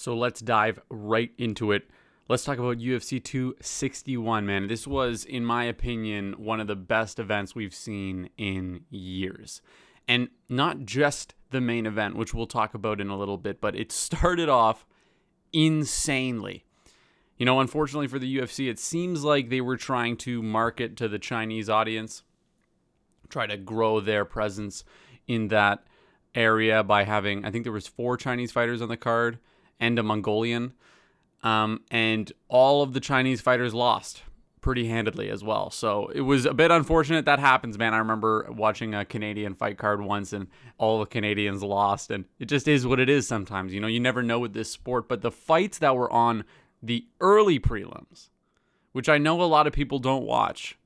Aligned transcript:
So 0.00 0.16
let's 0.16 0.40
dive 0.40 0.80
right 0.88 1.30
into 1.36 1.72
it. 1.72 1.90
Let's 2.26 2.44
talk 2.44 2.58
about 2.58 2.78
UFC 2.78 3.22
261, 3.22 4.46
man. 4.46 4.66
This 4.66 4.86
was, 4.86 5.26
in 5.26 5.44
my 5.44 5.64
opinion, 5.64 6.34
one 6.38 6.58
of 6.58 6.68
the 6.68 6.76
best 6.76 7.18
events 7.18 7.54
we've 7.54 7.74
seen 7.74 8.30
in 8.38 8.84
years. 8.88 9.60
And 10.08 10.30
not 10.48 10.86
just 10.86 11.34
the 11.50 11.60
main 11.60 11.84
event, 11.84 12.16
which 12.16 12.32
we'll 12.32 12.46
talk 12.46 12.72
about 12.72 12.98
in 12.98 13.08
a 13.08 13.18
little 13.18 13.36
bit, 13.36 13.60
but 13.60 13.76
it 13.76 13.92
started 13.92 14.48
off 14.48 14.86
insanely. 15.52 16.64
You 17.36 17.44
know, 17.44 17.60
unfortunately 17.60 18.08
for 18.08 18.18
the 18.18 18.38
UFC, 18.38 18.70
it 18.70 18.78
seems 18.78 19.22
like 19.22 19.50
they 19.50 19.60
were 19.60 19.76
trying 19.76 20.16
to 20.18 20.42
market 20.42 20.96
to 20.96 21.08
the 21.08 21.18
Chinese 21.18 21.68
audience, 21.68 22.22
try 23.28 23.46
to 23.46 23.58
grow 23.58 24.00
their 24.00 24.24
presence 24.24 24.82
in 25.28 25.48
that 25.48 25.84
area 26.34 26.82
by 26.82 27.04
having 27.04 27.44
I 27.44 27.50
think 27.50 27.64
there 27.64 27.72
was 27.72 27.88
four 27.88 28.16
Chinese 28.16 28.52
fighters 28.52 28.80
on 28.80 28.88
the 28.88 28.96
card 28.96 29.40
and 29.80 29.98
a 29.98 30.02
Mongolian. 30.02 30.74
Um, 31.42 31.80
and 31.90 32.30
all 32.48 32.82
of 32.82 32.92
the 32.92 33.00
Chinese 33.00 33.40
fighters 33.40 33.72
lost 33.72 34.22
pretty 34.60 34.86
handedly 34.88 35.30
as 35.30 35.42
well. 35.42 35.70
So 35.70 36.08
it 36.14 36.20
was 36.20 36.44
a 36.44 36.52
bit 36.52 36.70
unfortunate 36.70 37.24
that 37.24 37.38
happens, 37.38 37.78
man. 37.78 37.94
I 37.94 37.98
remember 37.98 38.46
watching 38.50 38.94
a 38.94 39.04
Canadian 39.04 39.54
fight 39.54 39.78
card 39.78 40.02
once 40.02 40.32
and 40.32 40.48
all 40.78 41.00
the 41.00 41.06
Canadians 41.06 41.62
lost, 41.62 42.10
and 42.10 42.26
it 42.38 42.44
just 42.44 42.68
is 42.68 42.86
what 42.86 43.00
it 43.00 43.08
is 43.08 43.26
sometimes. 43.26 43.72
You 43.72 43.80
know, 43.80 43.86
you 43.86 44.00
never 44.00 44.22
know 44.22 44.38
with 44.38 44.52
this 44.52 44.70
sport. 44.70 45.08
But 45.08 45.22
the 45.22 45.30
fights 45.30 45.78
that 45.78 45.96
were 45.96 46.12
on 46.12 46.44
the 46.82 47.06
early 47.20 47.58
prelims, 47.58 48.28
which 48.92 49.08
I 49.08 49.18
know 49.18 49.40
a 49.40 49.44
lot 49.44 49.66
of 49.66 49.72
people 49.72 49.98
don't 49.98 50.26
watch, 50.26 50.78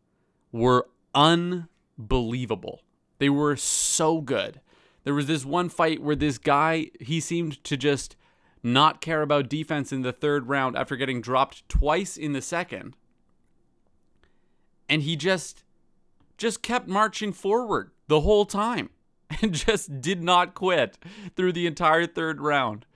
were 0.53 0.87
unbelievable. 1.15 2.83
They 3.19 3.29
were 3.29 3.57
so 3.57 4.21
good. 4.21 4.61
There 5.03 5.15
was 5.15 5.27
this 5.27 5.45
one 5.45 5.69
fight 5.69 6.03
where 6.03 6.17
this 6.17 6.39
guy, 6.39 6.91
he 7.01 7.21
seemed 7.21 7.63
to 7.65 7.77
just 7.77 8.17
not 8.65 9.01
care 9.01 9.23
about 9.23 9.49
defense 9.49 9.93
in 9.93 10.03
the 10.03 10.13
third 10.13 10.49
round 10.49 10.77
after 10.77 10.97
getting 10.97 11.21
dropped 11.21 11.69
twice 11.69 12.17
in 12.17 12.33
the 12.33 12.43
second. 12.43 12.97
And 14.89 15.03
he 15.03 15.17
just 15.17 15.63
just 16.37 16.63
kept 16.63 16.89
marching 16.89 17.33
forward 17.33 17.91
the 18.09 18.23
whole 18.23 18.45
time 18.45 18.91
and 19.43 19.53
just 19.53 20.01
did 20.01 20.23
not 20.23 20.55
quit 20.55 20.99
through 21.37 21.53
the 21.53 21.67
entire 21.67 22.07
third 22.07 22.41
round. 22.41 22.87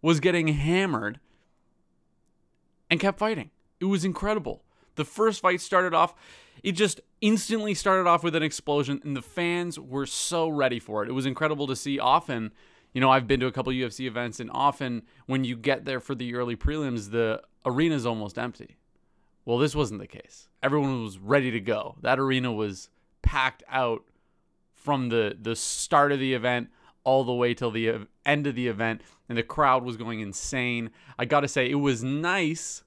Was 0.00 0.20
getting 0.20 0.48
hammered 0.48 1.20
and 2.88 3.00
kept 3.00 3.18
fighting. 3.18 3.50
It 3.80 3.86
was 3.86 4.04
incredible. 4.04 4.62
The 4.94 5.04
first 5.04 5.40
fight 5.40 5.60
started 5.60 5.92
off 5.92 6.14
it 6.62 6.72
just 6.72 7.00
instantly 7.20 7.74
started 7.74 8.08
off 8.08 8.22
with 8.22 8.34
an 8.34 8.42
explosion 8.42 9.00
and 9.04 9.16
the 9.16 9.22
fans 9.22 9.78
were 9.78 10.06
so 10.06 10.48
ready 10.48 10.78
for 10.78 11.02
it. 11.02 11.08
It 11.08 11.12
was 11.12 11.26
incredible 11.26 11.66
to 11.66 11.76
see 11.76 11.98
often 11.98 12.52
you 12.92 13.00
know, 13.00 13.10
I've 13.10 13.26
been 13.26 13.40
to 13.40 13.46
a 13.46 13.52
couple 13.52 13.72
UFC 13.72 14.06
events, 14.06 14.40
and 14.40 14.50
often 14.52 15.02
when 15.26 15.44
you 15.44 15.56
get 15.56 15.84
there 15.84 16.00
for 16.00 16.14
the 16.14 16.34
early 16.34 16.56
prelims, 16.56 17.10
the 17.10 17.42
arena 17.64 17.94
is 17.94 18.06
almost 18.06 18.38
empty. 18.38 18.76
Well, 19.44 19.58
this 19.58 19.74
wasn't 19.74 20.00
the 20.00 20.06
case. 20.06 20.48
Everyone 20.62 21.02
was 21.02 21.18
ready 21.18 21.50
to 21.50 21.60
go. 21.60 21.96
That 22.02 22.18
arena 22.18 22.52
was 22.52 22.90
packed 23.22 23.62
out 23.68 24.04
from 24.74 25.08
the 25.08 25.36
the 25.40 25.56
start 25.56 26.12
of 26.12 26.18
the 26.18 26.34
event 26.34 26.70
all 27.04 27.24
the 27.24 27.32
way 27.32 27.54
till 27.54 27.70
the 27.70 28.06
end 28.26 28.46
of 28.46 28.54
the 28.54 28.68
event, 28.68 29.00
and 29.28 29.38
the 29.38 29.42
crowd 29.42 29.84
was 29.84 29.96
going 29.96 30.20
insane. 30.20 30.90
I 31.18 31.24
got 31.24 31.40
to 31.40 31.48
say, 31.48 31.70
it 31.70 31.76
was 31.76 32.04
nice. 32.04 32.84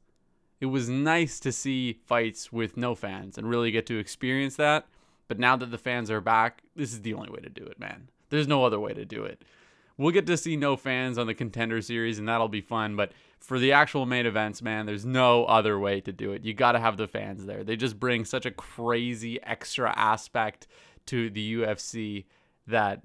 It 0.60 0.68
was 0.68 0.90
nice 0.90 1.40
to 1.40 1.52
see 1.52 1.94
fights 1.94 2.52
with 2.52 2.78
no 2.78 2.94
fans 2.94 3.38
and 3.38 3.50
really 3.50 3.72
get 3.72 3.88
to 3.88 3.98
experience 3.98 4.56
that. 4.58 4.88
But 5.28 5.40
now 5.40 5.56
that 5.56 5.72
the 5.72 5.78
fans 5.78 6.12
are 6.12 6.22
back, 6.22 6.62
this 6.76 6.94
is 6.94 7.02
the 7.02 7.16
only 7.16 7.32
way 7.32 7.40
to 7.40 7.50
do 7.50 7.64
it, 7.64 7.80
man. 7.80 8.10
There's 8.30 8.48
no 8.48 8.64
other 8.64 8.80
way 8.80 8.94
to 8.94 9.06
do 9.06 9.24
it. 9.24 9.42
We'll 10.02 10.12
get 10.12 10.26
to 10.26 10.38
see 10.38 10.58
no 10.58 10.78
fans 10.78 11.20
on 11.20 11.28
the 11.28 11.36
contender 11.36 11.80
series, 11.80 12.18
and 12.18 12.28
that'll 12.28 12.48
be 12.48 12.62
fun. 12.62 12.96
But 12.96 13.12
for 13.40 13.60
the 13.60 13.74
actual 13.74 14.08
main 14.08 14.26
events, 14.26 14.60
man, 14.60 14.88
there's 14.88 15.06
no 15.06 15.46
other 15.46 15.78
way 15.78 16.02
to 16.02 16.12
do 16.12 16.32
it. 16.32 16.44
You 16.44 16.56
got 16.56 16.72
to 16.72 16.80
have 16.80 16.98
the 16.98 17.08
fans 17.08 17.46
there. 17.46 17.64
They 17.64 17.76
just 17.76 18.00
bring 18.00 18.26
such 18.26 18.48
a 18.48 18.52
crazy 18.52 19.40
extra 19.44 19.94
aspect 19.96 20.66
to 21.06 21.30
the 21.30 21.54
UFC 21.58 22.26
that 22.66 23.04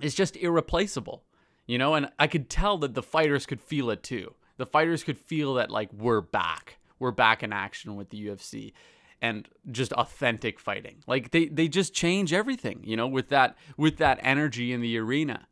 is 0.00 0.14
just 0.14 0.38
irreplaceable, 0.38 1.22
you 1.66 1.76
know? 1.76 1.92
And 1.92 2.10
I 2.18 2.28
could 2.28 2.48
tell 2.48 2.78
that 2.78 2.94
the 2.94 3.02
fighters 3.02 3.44
could 3.44 3.60
feel 3.60 3.90
it 3.90 4.02
too. 4.02 4.34
The 4.56 4.64
fighters 4.64 5.04
could 5.04 5.18
feel 5.18 5.52
that, 5.54 5.70
like, 5.70 5.92
we're 5.92 6.22
back. 6.22 6.78
We're 6.98 7.10
back 7.10 7.42
in 7.42 7.52
action 7.52 7.96
with 7.96 8.08
the 8.08 8.28
UFC 8.28 8.72
and 9.20 9.48
just 9.70 9.92
authentic 9.92 10.58
fighting. 10.58 11.02
Like 11.06 11.30
they 11.30 11.46
they 11.46 11.68
just 11.68 11.92
change 11.92 12.32
everything, 12.32 12.80
you 12.84 12.96
know, 12.96 13.06
with 13.06 13.28
that 13.28 13.56
with 13.76 13.98
that 13.98 14.18
energy 14.22 14.72
in 14.72 14.80
the 14.80 14.96
arena. 14.98 15.46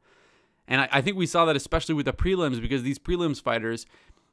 And 0.68 0.82
I, 0.82 0.88
I 0.92 1.00
think 1.00 1.16
we 1.16 1.26
saw 1.26 1.44
that 1.46 1.56
especially 1.56 1.94
with 1.94 2.06
the 2.06 2.12
prelims 2.12 2.60
because 2.60 2.82
these 2.82 2.98
prelims 2.98 3.42
fighters, 3.42 3.86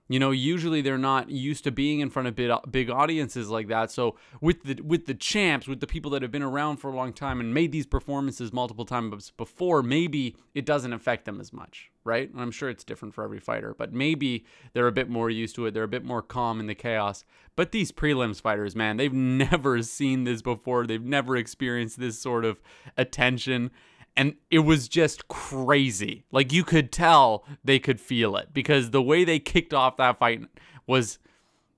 you 0.08 0.20
know, 0.20 0.30
usually 0.30 0.82
they're 0.82 1.00
not 1.00 1.32
used 1.32 1.64
to 1.64 1.72
being 1.72 2.00
in 2.00 2.12
front 2.12 2.28
of 2.28 2.36
big, 2.36 2.52
big 2.70 2.90
audiences 2.92 3.50
like 3.50 3.70
that. 3.70 3.90
So 3.90 4.16
with 4.40 4.62
the 4.64 4.80
with 4.84 5.08
the 5.08 5.16
champs, 5.16 5.68
with 5.68 5.80
the 5.80 5.88
people 5.88 6.12
that 6.12 6.22
have 6.22 6.32
been 6.32 6.44
around 6.44 6.78
for 6.78 6.92
a 6.92 6.96
long 6.96 7.12
time 7.12 7.40
and 7.40 7.54
made 7.54 7.72
these 7.72 7.88
performances 7.88 8.54
multiple 8.54 8.86
times 8.86 9.32
before, 9.32 9.82
maybe 9.82 10.36
it 10.54 10.64
doesn't 10.64 10.94
affect 10.94 11.26
them 11.26 11.42
as 11.42 11.52
much, 11.52 11.90
right? 12.04 12.32
And 12.32 12.40
I'm 12.40 12.52
sure 12.52 12.70
it's 12.70 12.84
different 12.84 13.16
for 13.16 13.24
every 13.24 13.40
fighter, 13.40 13.74
but 13.76 13.94
maybe 13.94 14.46
they're 14.74 14.88
a 14.88 14.92
bit 14.92 15.10
more 15.10 15.32
used 15.32 15.56
to 15.56 15.66
it. 15.66 15.74
They're 15.74 15.84
a 15.84 15.88
bit 15.88 16.06
more 16.06 16.22
calm 16.22 16.60
in 16.60 16.68
the 16.68 16.76
chaos. 16.76 17.24
But 17.56 17.72
these 17.72 17.92
prelims 17.92 18.40
fighters, 18.40 18.76
man, 18.76 18.98
they've 18.98 19.14
never 19.14 19.82
seen 19.82 20.26
this 20.26 20.44
before. 20.44 20.86
They've 20.86 21.02
never 21.02 21.36
experienced 21.36 22.00
this 22.00 22.20
sort 22.20 22.46
of 22.46 22.62
attention 22.96 23.72
and 24.18 24.36
it 24.50 24.60
was 24.60 24.88
just 24.88 25.28
crazy. 25.28 26.24
Like 26.32 26.54
you 26.54 26.64
could 26.64 26.92
tell 26.92 27.46
they 27.64 27.80
could 27.80 28.00
feel 28.00 28.38
it 28.38 28.54
because 28.54 28.92
the 28.92 29.02
way 29.02 29.24
they 29.24 29.40
kicked 29.40 29.74
off 29.74 29.98
that 29.98 30.20
fight 30.20 30.42
was 30.88 31.20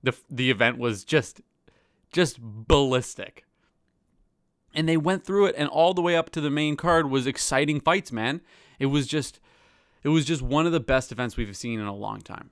the 0.02 0.16
the 0.30 0.50
event 0.50 0.78
was 0.78 1.04
just 1.04 1.40
just 2.12 2.40
ballistic. 2.40 3.44
And 4.74 4.88
they 4.88 4.96
went 4.96 5.24
through 5.24 5.46
it 5.46 5.54
and 5.58 5.68
all 5.68 5.94
the 5.94 6.02
way 6.02 6.14
up 6.16 6.30
to 6.30 6.40
the 6.40 6.50
main 6.50 6.76
card 6.76 7.10
was 7.10 7.26
exciting 7.26 7.80
fights, 7.80 8.12
man. 8.12 8.40
It 8.78 8.86
was 8.86 9.06
just 9.06 9.40
it 10.04 10.10
was 10.10 10.24
just 10.24 10.42
one 10.42 10.66
of 10.66 10.72
the 10.72 10.80
best 10.80 11.10
events 11.10 11.36
we've 11.36 11.56
seen 11.56 11.80
in 11.80 11.86
a 11.86 11.94
long 11.94 12.20
time. 12.20 12.50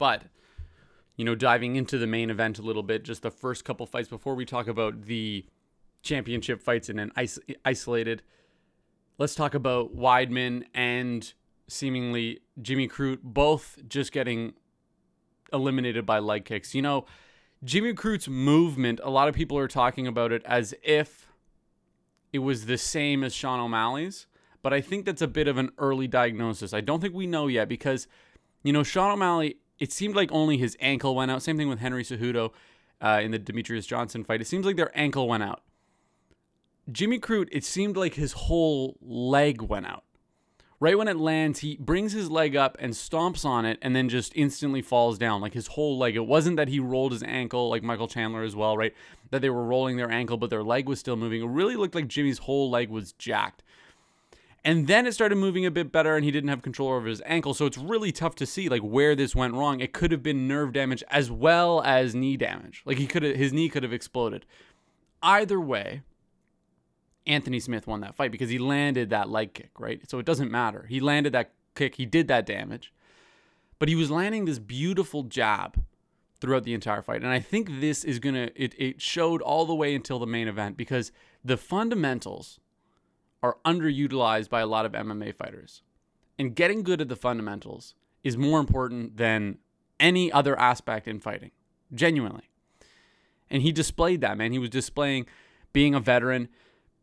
But, 0.00 0.24
you 1.16 1.26
know, 1.26 1.34
diving 1.34 1.76
into 1.76 1.98
the 1.98 2.06
main 2.06 2.30
event 2.30 2.58
a 2.58 2.62
little 2.62 2.82
bit, 2.82 3.04
just 3.04 3.20
the 3.20 3.30
first 3.30 3.66
couple 3.66 3.84
fights 3.84 4.08
before 4.08 4.34
we 4.34 4.46
talk 4.46 4.66
about 4.66 5.02
the 5.02 5.44
championship 6.02 6.62
fights 6.62 6.88
in 6.88 6.98
an 6.98 7.12
is- 7.20 7.38
isolated, 7.66 8.22
let's 9.18 9.34
talk 9.34 9.54
about 9.54 9.94
Weidman 9.94 10.64
and 10.74 11.34
seemingly 11.68 12.40
Jimmy 12.62 12.88
Crute 12.88 13.20
both 13.22 13.78
just 13.86 14.10
getting 14.10 14.54
eliminated 15.52 16.06
by 16.06 16.18
leg 16.18 16.46
kicks. 16.46 16.74
You 16.74 16.80
know, 16.80 17.04
Jimmy 17.62 17.92
Crute's 17.92 18.26
movement, 18.26 19.00
a 19.04 19.10
lot 19.10 19.28
of 19.28 19.34
people 19.34 19.58
are 19.58 19.68
talking 19.68 20.06
about 20.06 20.32
it 20.32 20.42
as 20.46 20.72
if 20.82 21.30
it 22.32 22.38
was 22.38 22.64
the 22.64 22.78
same 22.78 23.22
as 23.22 23.34
Sean 23.34 23.60
O'Malley's, 23.60 24.26
but 24.62 24.72
I 24.72 24.80
think 24.80 25.04
that's 25.04 25.20
a 25.20 25.28
bit 25.28 25.46
of 25.46 25.58
an 25.58 25.72
early 25.76 26.08
diagnosis. 26.08 26.72
I 26.72 26.80
don't 26.80 27.02
think 27.02 27.12
we 27.12 27.26
know 27.26 27.48
yet 27.48 27.68
because, 27.68 28.08
you 28.62 28.72
know, 28.72 28.82
Sean 28.82 29.10
O'Malley 29.10 29.56
it 29.80 29.90
seemed 29.90 30.14
like 30.14 30.30
only 30.30 30.58
his 30.58 30.76
ankle 30.80 31.14
went 31.16 31.30
out. 31.30 31.42
Same 31.42 31.56
thing 31.56 31.68
with 31.68 31.80
Henry 31.80 32.04
Cejudo 32.04 32.52
uh, 33.00 33.20
in 33.22 33.30
the 33.30 33.38
Demetrious 33.38 33.86
Johnson 33.86 34.22
fight. 34.22 34.40
It 34.40 34.46
seems 34.46 34.66
like 34.66 34.76
their 34.76 34.96
ankle 34.96 35.26
went 35.26 35.42
out. 35.42 35.62
Jimmy 36.92 37.18
Crute, 37.18 37.48
it 37.50 37.64
seemed 37.64 37.96
like 37.96 38.14
his 38.14 38.32
whole 38.32 38.96
leg 39.00 39.62
went 39.62 39.86
out. 39.86 40.04
Right 40.82 40.96
when 40.96 41.08
it 41.08 41.18
lands, 41.18 41.58
he 41.58 41.76
brings 41.76 42.12
his 42.12 42.30
leg 42.30 42.56
up 42.56 42.76
and 42.80 42.94
stomps 42.94 43.44
on 43.44 43.66
it 43.66 43.78
and 43.82 43.94
then 43.94 44.08
just 44.08 44.32
instantly 44.34 44.80
falls 44.80 45.18
down, 45.18 45.42
like 45.42 45.52
his 45.52 45.68
whole 45.68 45.98
leg. 45.98 46.16
It 46.16 46.26
wasn't 46.26 46.56
that 46.56 46.68
he 46.68 46.80
rolled 46.80 47.12
his 47.12 47.22
ankle, 47.22 47.68
like 47.68 47.82
Michael 47.82 48.08
Chandler 48.08 48.42
as 48.42 48.56
well, 48.56 48.78
right? 48.78 48.94
That 49.30 49.42
they 49.42 49.50
were 49.50 49.64
rolling 49.64 49.98
their 49.98 50.10
ankle, 50.10 50.38
but 50.38 50.48
their 50.48 50.62
leg 50.62 50.88
was 50.88 50.98
still 50.98 51.16
moving. 51.16 51.42
It 51.42 51.48
really 51.48 51.76
looked 51.76 51.94
like 51.94 52.08
Jimmy's 52.08 52.38
whole 52.38 52.70
leg 52.70 52.88
was 52.88 53.12
jacked. 53.12 53.62
And 54.64 54.86
then 54.86 55.06
it 55.06 55.12
started 55.12 55.36
moving 55.36 55.64
a 55.64 55.70
bit 55.70 55.90
better 55.90 56.16
and 56.16 56.24
he 56.24 56.30
didn't 56.30 56.50
have 56.50 56.60
control 56.60 56.90
over 56.90 57.06
his 57.06 57.22
ankle. 57.24 57.54
So 57.54 57.64
it's 57.64 57.78
really 57.78 58.12
tough 58.12 58.34
to 58.36 58.46
see 58.46 58.68
like 58.68 58.82
where 58.82 59.16
this 59.16 59.34
went 59.34 59.54
wrong. 59.54 59.80
It 59.80 59.92
could 59.92 60.12
have 60.12 60.22
been 60.22 60.46
nerve 60.46 60.72
damage 60.72 61.02
as 61.08 61.30
well 61.30 61.82
as 61.82 62.14
knee 62.14 62.36
damage. 62.36 62.82
Like 62.84 62.98
he 62.98 63.06
could 63.06 63.22
have 63.22 63.36
his 63.36 63.52
knee 63.52 63.70
could 63.70 63.82
have 63.82 63.92
exploded. 63.92 64.44
Either 65.22 65.58
way, 65.58 66.02
Anthony 67.26 67.60
Smith 67.60 67.86
won 67.86 68.00
that 68.00 68.14
fight 68.14 68.32
because 68.32 68.50
he 68.50 68.58
landed 68.58 69.10
that 69.10 69.30
leg 69.30 69.54
kick, 69.54 69.70
right? 69.78 70.08
So 70.10 70.18
it 70.18 70.26
doesn't 70.26 70.50
matter. 70.50 70.86
He 70.88 71.00
landed 71.00 71.32
that 71.32 71.52
kick, 71.74 71.94
he 71.94 72.06
did 72.06 72.28
that 72.28 72.46
damage. 72.46 72.92
But 73.78 73.88
he 73.88 73.94
was 73.94 74.10
landing 74.10 74.44
this 74.44 74.58
beautiful 74.58 75.22
jab 75.22 75.82
throughout 76.40 76.64
the 76.64 76.74
entire 76.74 77.02
fight. 77.02 77.22
And 77.22 77.32
I 77.32 77.40
think 77.40 77.80
this 77.80 78.04
is 78.04 78.18
going 78.18 78.34
to, 78.34 78.62
it, 78.62 78.74
it 78.76 79.00
showed 79.00 79.40
all 79.42 79.64
the 79.64 79.74
way 79.74 79.94
until 79.94 80.18
the 80.18 80.26
main 80.26 80.48
event 80.48 80.76
because 80.76 81.12
the 81.44 81.56
fundamentals 81.56 82.60
are 83.42 83.56
underutilized 83.64 84.50
by 84.50 84.60
a 84.60 84.66
lot 84.66 84.86
of 84.86 84.92
MMA 84.92 85.34
fighters. 85.34 85.82
And 86.38 86.54
getting 86.54 86.82
good 86.82 87.00
at 87.00 87.08
the 87.08 87.16
fundamentals 87.16 87.94
is 88.22 88.36
more 88.36 88.60
important 88.60 89.16
than 89.16 89.58
any 89.98 90.30
other 90.32 90.58
aspect 90.58 91.06
in 91.06 91.20
fighting, 91.20 91.50
genuinely. 91.94 92.50
And 93.50 93.62
he 93.62 93.72
displayed 93.72 94.20
that, 94.20 94.38
man. 94.38 94.52
He 94.52 94.58
was 94.58 94.70
displaying 94.70 95.26
being 95.72 95.94
a 95.94 96.00
veteran, 96.00 96.48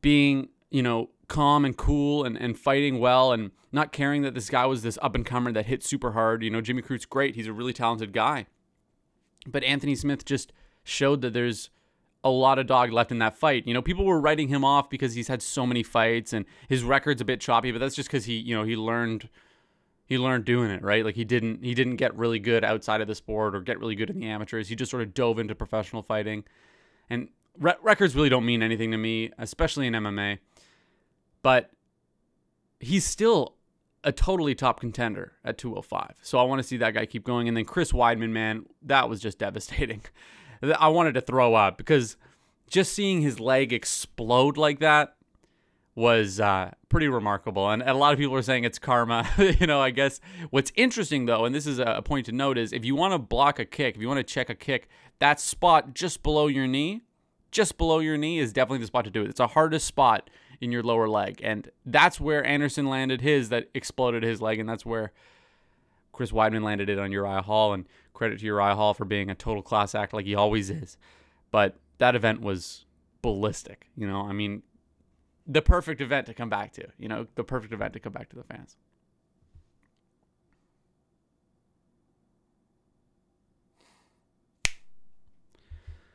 being, 0.02 0.50
you 0.70 0.82
know, 0.82 1.10
calm 1.28 1.66
and 1.66 1.76
cool 1.76 2.24
and, 2.24 2.38
and 2.38 2.58
fighting 2.58 3.00
well 3.00 3.32
and 3.32 3.52
not 3.72 3.92
caring 3.92 4.22
that 4.22 4.34
this 4.34 4.50
guy 4.50 4.66
was 4.66 4.82
this 4.82 4.98
up 5.02 5.14
and 5.14 5.26
comer 5.26 5.52
that 5.52 5.66
hit 5.66 5.84
super 5.84 6.14
hard. 6.14 6.42
You 6.44 6.50
know, 6.50 6.62
Jimmy 6.62 6.82
Crute's 6.82 7.06
great. 7.06 7.36
He's 7.36 7.48
a 7.48 7.54
really 7.54 7.74
talented 7.74 8.14
guy. 8.14 8.46
But 9.46 9.64
Anthony 9.64 9.96
Smith 9.96 10.26
just 10.26 10.54
showed 10.84 11.22
that 11.22 11.34
there's 11.34 11.70
a 12.24 12.30
lot 12.30 12.60
of 12.60 12.68
dog 12.68 12.92
left 12.92 13.12
in 13.12 13.20
that 13.20 13.38
fight. 13.38 13.68
You 13.68 13.74
know, 13.74 13.82
people 13.82 14.06
were 14.06 14.20
writing 14.20 14.48
him 14.48 14.66
off 14.66 14.90
because 14.90 15.14
he's 15.14 15.28
had 15.28 15.42
so 15.42 15.66
many 15.66 15.84
fights 15.84 16.34
and 16.34 16.46
his 16.68 16.84
record's 16.84 17.22
a 17.22 17.26
bit 17.26 17.40
choppy, 17.40 17.72
but 17.72 17.80
that's 17.80 17.96
just 17.96 18.10
because 18.10 18.26
he, 18.26 18.38
you 18.38 18.56
know, 18.56 18.64
he 18.64 18.76
learned 18.76 19.30
he 20.08 20.18
learned 20.18 20.46
doing 20.46 20.72
it, 20.72 20.82
right? 20.82 21.04
Like 21.04 21.16
he 21.16 21.26
didn't 21.26 21.64
he 21.64 21.74
didn't 21.74 21.98
get 21.98 22.16
really 22.16 22.40
good 22.40 22.64
outside 22.64 23.02
of 23.02 23.08
the 23.08 23.16
sport 23.16 23.56
or 23.56 23.62
get 23.62 23.80
really 23.80 23.96
good 23.96 24.10
in 24.10 24.20
the 24.20 24.28
amateurs. 24.28 24.70
He 24.70 24.76
just 24.76 24.90
sort 24.90 25.04
of 25.04 25.14
dove 25.14 25.38
into 25.38 25.54
professional 25.54 26.02
fighting. 26.02 26.44
And 27.10 27.30
re- 27.60 27.76
records 27.82 28.16
really 28.16 28.30
don't 28.30 28.46
mean 28.46 28.64
anything 28.64 28.92
to 28.92 28.98
me, 28.98 29.32
especially 29.38 29.88
in 29.88 29.94
MMA. 29.94 30.40
But 31.44 31.72
he's 32.80 33.06
still 33.06 33.56
a 34.04 34.12
totally 34.12 34.56
top 34.56 34.80
contender 34.80 35.34
at 35.44 35.58
205. 35.58 36.16
So 36.22 36.38
I 36.38 36.44
want 36.44 36.60
to 36.60 36.64
see 36.64 36.78
that 36.78 36.94
guy 36.94 37.06
keep 37.06 37.26
going. 37.26 37.48
And 37.48 37.58
then 37.58 37.66
Chris 37.66 37.92
Weidman, 37.92 38.30
man, 38.30 38.66
that 38.84 39.10
was 39.10 39.20
just 39.20 39.40
devastating. 39.40 40.02
I 40.62 40.88
wanted 40.90 41.14
to 41.14 41.22
throw 41.22 41.56
up 41.56 41.78
because 41.78 42.18
just 42.70 42.94
seeing 42.94 43.22
his 43.22 43.40
leg 43.40 43.74
explode 43.74 44.58
like 44.58 44.80
that 44.80 45.16
was 45.96 46.40
uh, 46.40 46.72
pretty 46.90 47.08
remarkable. 47.08 47.70
And 47.72 47.82
a 47.82 47.94
lot 47.94 48.14
of 48.14 48.20
people 48.20 48.36
are 48.36 48.42
saying 48.44 48.66
it's 48.66 48.78
karma. 48.78 49.28
you 49.38 49.66
know, 49.66 49.82
I 49.82 49.90
guess 49.90 50.20
what's 50.52 50.72
interesting 50.76 51.26
though, 51.26 51.46
and 51.46 51.56
this 51.56 51.66
is 51.66 51.80
a 51.80 52.02
point 52.04 52.28
to 52.28 52.32
note, 52.32 52.58
is 52.58 52.72
if 52.72 52.86
you 52.86 52.96
want 52.96 53.14
to 53.14 53.18
block 53.18 53.58
a 53.58 53.66
kick, 53.66 53.96
if 53.96 54.02
you 54.02 54.08
want 54.08 54.20
to 54.20 54.24
check 54.24 54.50
a 54.50 54.56
kick, 54.56 54.90
that 55.20 55.40
spot 55.40 55.96
just 55.96 56.22
below 56.22 56.48
your 56.48 56.68
knee, 56.68 57.02
just 57.52 57.78
below 57.78 58.00
your 58.00 58.18
knee 58.18 58.40
is 58.40 58.54
definitely 58.54 58.80
the 58.80 58.88
spot 58.88 59.06
to 59.06 59.10
do 59.10 59.24
it. 59.24 59.30
It's 59.30 59.38
the 59.40 59.48
hardest 59.48 59.88
spot 59.88 60.30
in 60.62 60.72
your 60.72 60.84
lower 60.84 61.08
leg. 61.08 61.40
And 61.44 61.72
that's 61.86 62.20
where 62.20 62.46
Anderson 62.46 62.88
landed 62.88 63.22
his 63.22 63.50
that 63.50 63.70
exploded 63.74 64.24
his 64.24 64.42
leg. 64.42 64.60
And 64.60 64.68
that's 64.68 64.86
where 64.86 65.12
Chris 66.12 66.32
Weidman 66.32 66.64
landed 66.64 66.90
it 66.90 67.00
on 67.00 67.12
Uriah 67.12 67.42
Hall. 67.42 67.74
And 67.74 67.86
credit 68.18 68.40
to 68.40 68.46
Uriah 68.46 68.76
Hall 68.76 68.94
for 68.94 69.06
being 69.06 69.30
a 69.30 69.36
total 69.36 69.62
class 69.62 69.94
act 69.94 70.12
like 70.12 70.26
he 70.26 70.36
always 70.36 70.70
is. 70.70 70.98
But 71.52 71.78
that 72.00 72.16
event 72.16 72.42
was 72.42 72.86
ballistic. 73.22 73.90
You 73.96 74.08
know, 74.08 74.22
I 74.22 74.34
mean, 74.34 74.64
the 75.46 75.62
perfect 75.62 76.02
event 76.02 76.26
to 76.26 76.34
come 76.34 76.50
back 76.50 76.74
to. 76.74 76.88
You 76.98 77.08
know, 77.08 77.28
the 77.36 77.44
perfect 77.44 77.74
event 77.74 77.94
to 77.94 78.00
come 78.00 78.14
back 78.14 78.30
to 78.30 78.36
the 78.36 78.44
fans. 78.44 78.76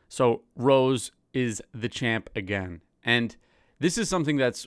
So 0.08 0.42
Rose 0.56 1.12
is 1.32 1.62
the 1.72 1.88
champ 1.88 2.28
again. 2.36 2.82
And 3.04 3.34
this 3.78 3.96
is 3.96 4.08
something 4.08 4.36
that's 4.36 4.66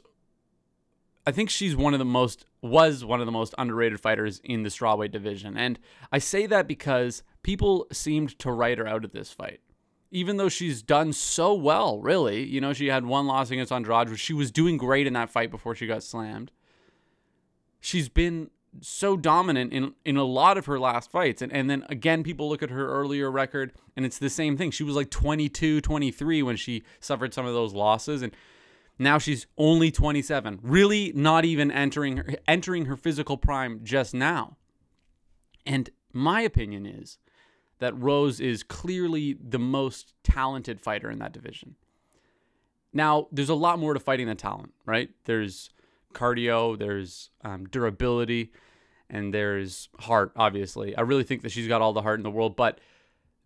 I 1.27 1.31
think 1.31 1.49
she's 1.49 1.75
one 1.75 1.93
of 1.93 1.99
the 1.99 2.05
most 2.05 2.45
was 2.61 3.03
one 3.03 3.19
of 3.19 3.25
the 3.25 3.31
most 3.31 3.53
underrated 3.57 3.99
fighters 3.99 4.41
in 4.43 4.63
the 4.63 4.69
strawweight 4.69 5.11
division. 5.11 5.57
And 5.57 5.79
I 6.11 6.19
say 6.19 6.45
that 6.47 6.67
because 6.67 7.23
people 7.43 7.87
seemed 7.91 8.37
to 8.39 8.51
write 8.51 8.77
her 8.77 8.87
out 8.87 9.05
of 9.05 9.11
this 9.11 9.31
fight. 9.31 9.59
Even 10.11 10.37
though 10.37 10.49
she's 10.49 10.81
done 10.81 11.13
so 11.13 11.53
well, 11.53 11.99
really. 11.99 12.43
You 12.43 12.61
know, 12.61 12.73
she 12.73 12.87
had 12.87 13.05
one 13.05 13.27
loss 13.27 13.51
against 13.51 13.71
Andrade, 13.71 14.09
which 14.09 14.19
she 14.19 14.33
was 14.33 14.51
doing 14.51 14.77
great 14.77 15.07
in 15.07 15.13
that 15.13 15.29
fight 15.29 15.51
before 15.51 15.75
she 15.75 15.87
got 15.87 16.03
slammed. 16.03 16.51
She's 17.79 18.09
been 18.09 18.49
so 18.81 19.15
dominant 19.15 19.71
in 19.71 19.93
in 20.03 20.17
a 20.17 20.23
lot 20.23 20.57
of 20.57 20.65
her 20.65 20.77
last 20.77 21.09
fights 21.09 21.41
and 21.41 21.51
and 21.53 21.69
then 21.69 21.85
again 21.87 22.23
people 22.23 22.49
look 22.49 22.61
at 22.61 22.69
her 22.69 22.89
earlier 22.89 23.31
record 23.31 23.71
and 23.95 24.05
it's 24.05 24.17
the 24.17 24.29
same 24.29 24.57
thing 24.57 24.69
she 24.69 24.83
was 24.83 24.97
like 24.97 25.09
22 25.09 25.79
23 25.79 26.43
when 26.43 26.57
she 26.57 26.83
suffered 26.99 27.33
some 27.33 27.45
of 27.45 27.53
those 27.53 27.73
losses 27.73 28.21
and 28.21 28.35
now 28.97 29.17
she's 29.17 29.45
only 29.57 29.91
27, 29.91 30.59
really 30.61 31.11
not 31.15 31.45
even 31.45 31.71
entering 31.71 32.17
her, 32.17 32.35
entering 32.47 32.85
her 32.85 32.95
physical 32.95 33.37
prime 33.37 33.81
just 33.83 34.13
now. 34.13 34.57
And 35.65 35.89
my 36.13 36.41
opinion 36.41 36.85
is 36.85 37.17
that 37.79 37.97
Rose 37.99 38.39
is 38.39 38.63
clearly 38.63 39.33
the 39.33 39.59
most 39.59 40.13
talented 40.23 40.79
fighter 40.79 41.09
in 41.11 41.19
that 41.19 41.33
division. 41.33 41.75
Now, 42.93 43.27
there's 43.31 43.49
a 43.49 43.55
lot 43.55 43.79
more 43.79 43.93
to 43.93 43.99
fighting 43.99 44.27
than 44.27 44.37
talent, 44.37 44.73
right? 44.85 45.09
There's 45.25 45.71
cardio, 46.13 46.79
there's 46.79 47.29
um, 47.43 47.65
durability, 47.65 48.53
and 49.09 49.33
there's 49.33 49.89
heart, 49.99 50.31
obviously. 50.37 50.95
I 50.95 51.01
really 51.01 51.25
think 51.25 51.41
that 51.41 51.51
she's 51.51 51.67
got 51.67 51.81
all 51.81 51.91
the 51.91 52.01
heart 52.01 52.19
in 52.19 52.23
the 52.23 52.31
world, 52.31 52.55
but 52.55 52.79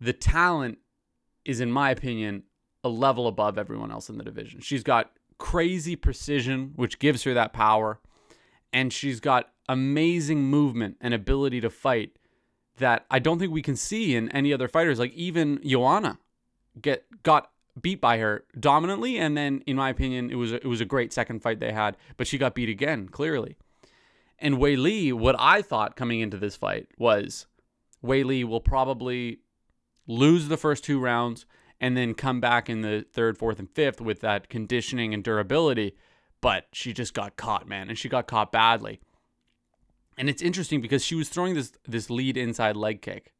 the 0.00 0.12
talent 0.12 0.78
is, 1.44 1.60
in 1.60 1.72
my 1.72 1.90
opinion, 1.90 2.44
a 2.84 2.88
level 2.88 3.26
above 3.26 3.58
everyone 3.58 3.90
else 3.90 4.08
in 4.08 4.16
the 4.16 4.24
division. 4.24 4.60
She's 4.60 4.84
got 4.84 5.10
crazy 5.40 5.96
precision, 5.96 6.72
which 6.76 7.00
gives 7.00 7.24
her 7.24 7.34
that 7.34 7.52
power. 7.52 7.98
And 8.72 8.92
she's 8.92 9.18
got 9.18 9.50
amazing 9.68 10.44
movement 10.44 10.98
and 11.00 11.12
ability 11.12 11.60
to 11.62 11.70
fight 11.70 12.12
that 12.76 13.06
I 13.10 13.18
don't 13.18 13.40
think 13.40 13.52
we 13.52 13.62
can 13.62 13.74
see 13.74 14.14
in 14.14 14.30
any 14.30 14.52
other 14.52 14.68
fighters. 14.68 15.00
Like 15.00 15.12
even 15.14 15.58
Joanna 15.64 16.18
get 16.80 17.04
got 17.24 17.50
beat 17.80 18.00
by 18.00 18.18
her 18.18 18.44
dominantly, 18.58 19.18
and 19.18 19.36
then 19.36 19.62
in 19.66 19.76
my 19.76 19.90
opinion, 19.90 20.30
it 20.30 20.36
was 20.36 20.52
a, 20.52 20.56
it 20.56 20.66
was 20.66 20.80
a 20.80 20.84
great 20.84 21.12
second 21.12 21.42
fight 21.42 21.58
they 21.58 21.72
had, 21.72 21.96
but 22.16 22.26
she 22.26 22.38
got 22.38 22.54
beat 22.54 22.68
again 22.68 23.08
clearly. 23.08 23.56
And 24.38 24.56
Weili, 24.56 25.12
what 25.12 25.36
I 25.38 25.62
thought 25.62 25.96
coming 25.96 26.20
into 26.20 26.36
this 26.36 26.56
fight 26.56 26.88
was 26.98 27.46
Weili 28.04 28.44
will 28.44 28.60
probably 28.60 29.40
lose 30.06 30.48
the 30.48 30.56
first 30.56 30.84
two 30.84 30.98
rounds 30.98 31.46
and 31.80 31.96
then 31.96 32.14
come 32.14 32.40
back 32.40 32.68
in 32.68 32.82
the 32.82 33.06
third, 33.12 33.38
fourth, 33.38 33.58
and 33.58 33.70
fifth 33.70 34.00
with 34.00 34.20
that 34.20 34.48
conditioning 34.48 35.14
and 35.14 35.24
durability. 35.24 35.96
But 36.40 36.66
she 36.72 36.92
just 36.92 37.14
got 37.14 37.36
caught, 37.36 37.68
man, 37.68 37.88
and 37.88 37.98
she 37.98 38.08
got 38.08 38.26
caught 38.26 38.52
badly. 38.52 39.00
And 40.16 40.28
it's 40.28 40.42
interesting 40.42 40.80
because 40.80 41.04
she 41.04 41.14
was 41.14 41.28
throwing 41.28 41.54
this 41.54 41.72
this 41.86 42.10
lead 42.10 42.36
inside 42.36 42.76
leg 42.76 43.02
kick. 43.02 43.32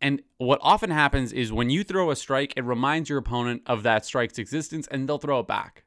And 0.00 0.22
what 0.38 0.58
often 0.62 0.90
happens 0.90 1.32
is 1.32 1.52
when 1.52 1.68
you 1.68 1.84
throw 1.84 2.10
a 2.10 2.16
strike, 2.16 2.54
it 2.56 2.64
reminds 2.64 3.10
your 3.10 3.18
opponent 3.18 3.62
of 3.66 3.82
that 3.82 4.04
strike's 4.04 4.38
existence 4.38 4.88
and 4.90 5.08
they'll 5.08 5.18
throw 5.18 5.40
it 5.40 5.46
back. 5.46 5.84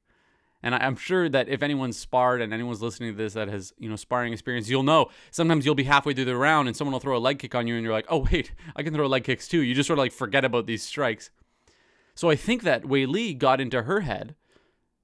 And 0.62 0.74
I'm 0.74 0.96
sure 0.96 1.28
that 1.28 1.50
if 1.50 1.62
anyone's 1.62 1.98
sparred 1.98 2.42
and 2.42 2.54
anyone's 2.54 2.82
listening 2.82 3.12
to 3.12 3.18
this 3.18 3.34
that 3.34 3.50
has, 3.50 3.74
you 3.78 3.90
know, 3.90 3.98
sparring 3.98 4.32
experience, 4.32 4.70
you'll 4.70 4.84
know 4.84 5.10
sometimes 5.30 5.66
you'll 5.66 5.76
be 5.76 5.84
halfway 5.84 6.14
through 6.14 6.26
the 6.26 6.38
round 6.38 6.70
and 6.70 6.78
someone 6.78 6.94
will 6.94 7.02
throw 7.02 7.18
a 7.18 7.20
leg 7.20 7.40
kick 7.40 7.54
on 7.54 7.68
you 7.68 7.76
and 7.76 7.84
you're 7.84 7.92
like, 7.92 8.06
oh, 8.08 8.28
wait, 8.32 8.54
I 8.76 8.84
can 8.84 8.94
throw 8.94 9.08
leg 9.08 9.26
kicks 9.26 9.48
too. 9.48 9.62
You 9.62 9.74
just 9.74 9.88
sort 9.88 10.00
of 10.00 10.04
like 10.04 10.14
forget 10.14 10.46
about 10.46 10.66
these 10.66 10.84
strikes. 10.84 11.32
So 12.16 12.30
I 12.30 12.36
think 12.36 12.64
that 12.64 12.84
Weili 12.84 13.38
got 13.38 13.60
into 13.60 13.84
her 13.84 14.02
head 14.02 14.36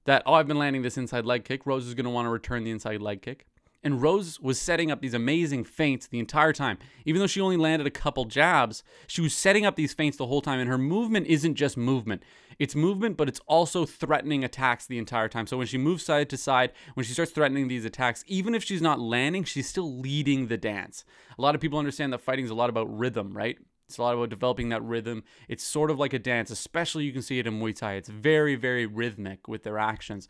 that, 0.04 0.22
oh, 0.26 0.34
I've 0.34 0.46
been 0.46 0.58
landing 0.58 0.82
this 0.82 0.96
inside 0.96 1.24
leg 1.24 1.44
kick. 1.44 1.66
Rose 1.66 1.86
is 1.86 1.94
going 1.94 2.04
to 2.04 2.10
want 2.10 2.26
to 2.26 2.30
return 2.30 2.64
the 2.64 2.70
inside 2.70 3.02
leg 3.02 3.22
kick. 3.22 3.46
And 3.82 4.02
Rose 4.02 4.38
was 4.38 4.60
setting 4.60 4.90
up 4.90 5.00
these 5.00 5.14
amazing 5.14 5.64
feints 5.64 6.06
the 6.06 6.18
entire 6.18 6.52
time. 6.52 6.78
Even 7.06 7.20
though 7.20 7.26
she 7.26 7.40
only 7.40 7.56
landed 7.56 7.86
a 7.86 7.90
couple 7.90 8.26
jabs, 8.26 8.82
she 9.06 9.22
was 9.22 9.32
setting 9.32 9.64
up 9.64 9.74
these 9.74 9.94
feints 9.94 10.18
the 10.18 10.26
whole 10.26 10.42
time. 10.42 10.60
And 10.60 10.68
her 10.68 10.76
movement 10.76 11.26
isn't 11.26 11.54
just 11.54 11.78
movement, 11.78 12.22
it's 12.58 12.74
movement, 12.74 13.16
but 13.16 13.26
it's 13.26 13.40
also 13.46 13.86
threatening 13.86 14.44
attacks 14.44 14.86
the 14.86 14.98
entire 14.98 15.28
time. 15.28 15.46
So 15.46 15.56
when 15.56 15.66
she 15.66 15.78
moves 15.78 16.04
side 16.04 16.28
to 16.28 16.36
side, 16.36 16.72
when 16.92 17.06
she 17.06 17.14
starts 17.14 17.32
threatening 17.32 17.68
these 17.68 17.86
attacks, 17.86 18.22
even 18.26 18.54
if 18.54 18.62
she's 18.62 18.82
not 18.82 19.00
landing, 19.00 19.44
she's 19.44 19.68
still 19.68 19.98
leading 19.98 20.48
the 20.48 20.58
dance. 20.58 21.04
A 21.38 21.42
lot 21.42 21.54
of 21.54 21.60
people 21.62 21.78
understand 21.78 22.12
that 22.12 22.20
fighting 22.20 22.44
is 22.44 22.50
a 22.50 22.54
lot 22.54 22.68
about 22.68 22.94
rhythm, 22.94 23.32
right? 23.34 23.58
It's 23.90 23.98
a 23.98 24.02
lot 24.02 24.14
about 24.14 24.30
developing 24.30 24.68
that 24.68 24.84
rhythm. 24.84 25.24
It's 25.48 25.64
sort 25.64 25.90
of 25.90 25.98
like 25.98 26.12
a 26.12 26.18
dance, 26.20 26.52
especially 26.52 27.04
you 27.04 27.12
can 27.12 27.22
see 27.22 27.40
it 27.40 27.46
in 27.48 27.58
Muay 27.58 27.74
Thai. 27.74 27.94
It's 27.94 28.08
very, 28.08 28.54
very 28.54 28.86
rhythmic 28.86 29.48
with 29.48 29.64
their 29.64 29.78
actions. 29.78 30.28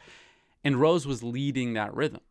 And 0.64 0.80
Rose 0.80 1.06
was 1.06 1.22
leading 1.22 1.74
that 1.74 1.94
rhythm. 1.94 2.22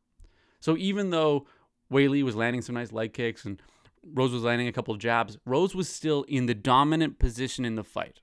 So 0.59 0.75
even 0.75 1.11
though 1.11 1.45
Weili 1.91 2.23
was 2.23 2.35
landing 2.35 2.63
some 2.63 2.73
nice 2.73 2.91
leg 2.91 3.13
kicks 3.13 3.45
and 3.45 3.61
Rose 4.03 4.31
was 4.31 4.41
landing 4.41 4.67
a 4.67 4.71
couple 4.71 4.95
jabs, 4.95 5.37
Rose 5.45 5.75
was 5.75 5.87
still 5.87 6.23
in 6.23 6.47
the 6.47 6.55
dominant 6.55 7.19
position 7.19 7.63
in 7.63 7.75
the 7.75 7.83
fight, 7.83 8.21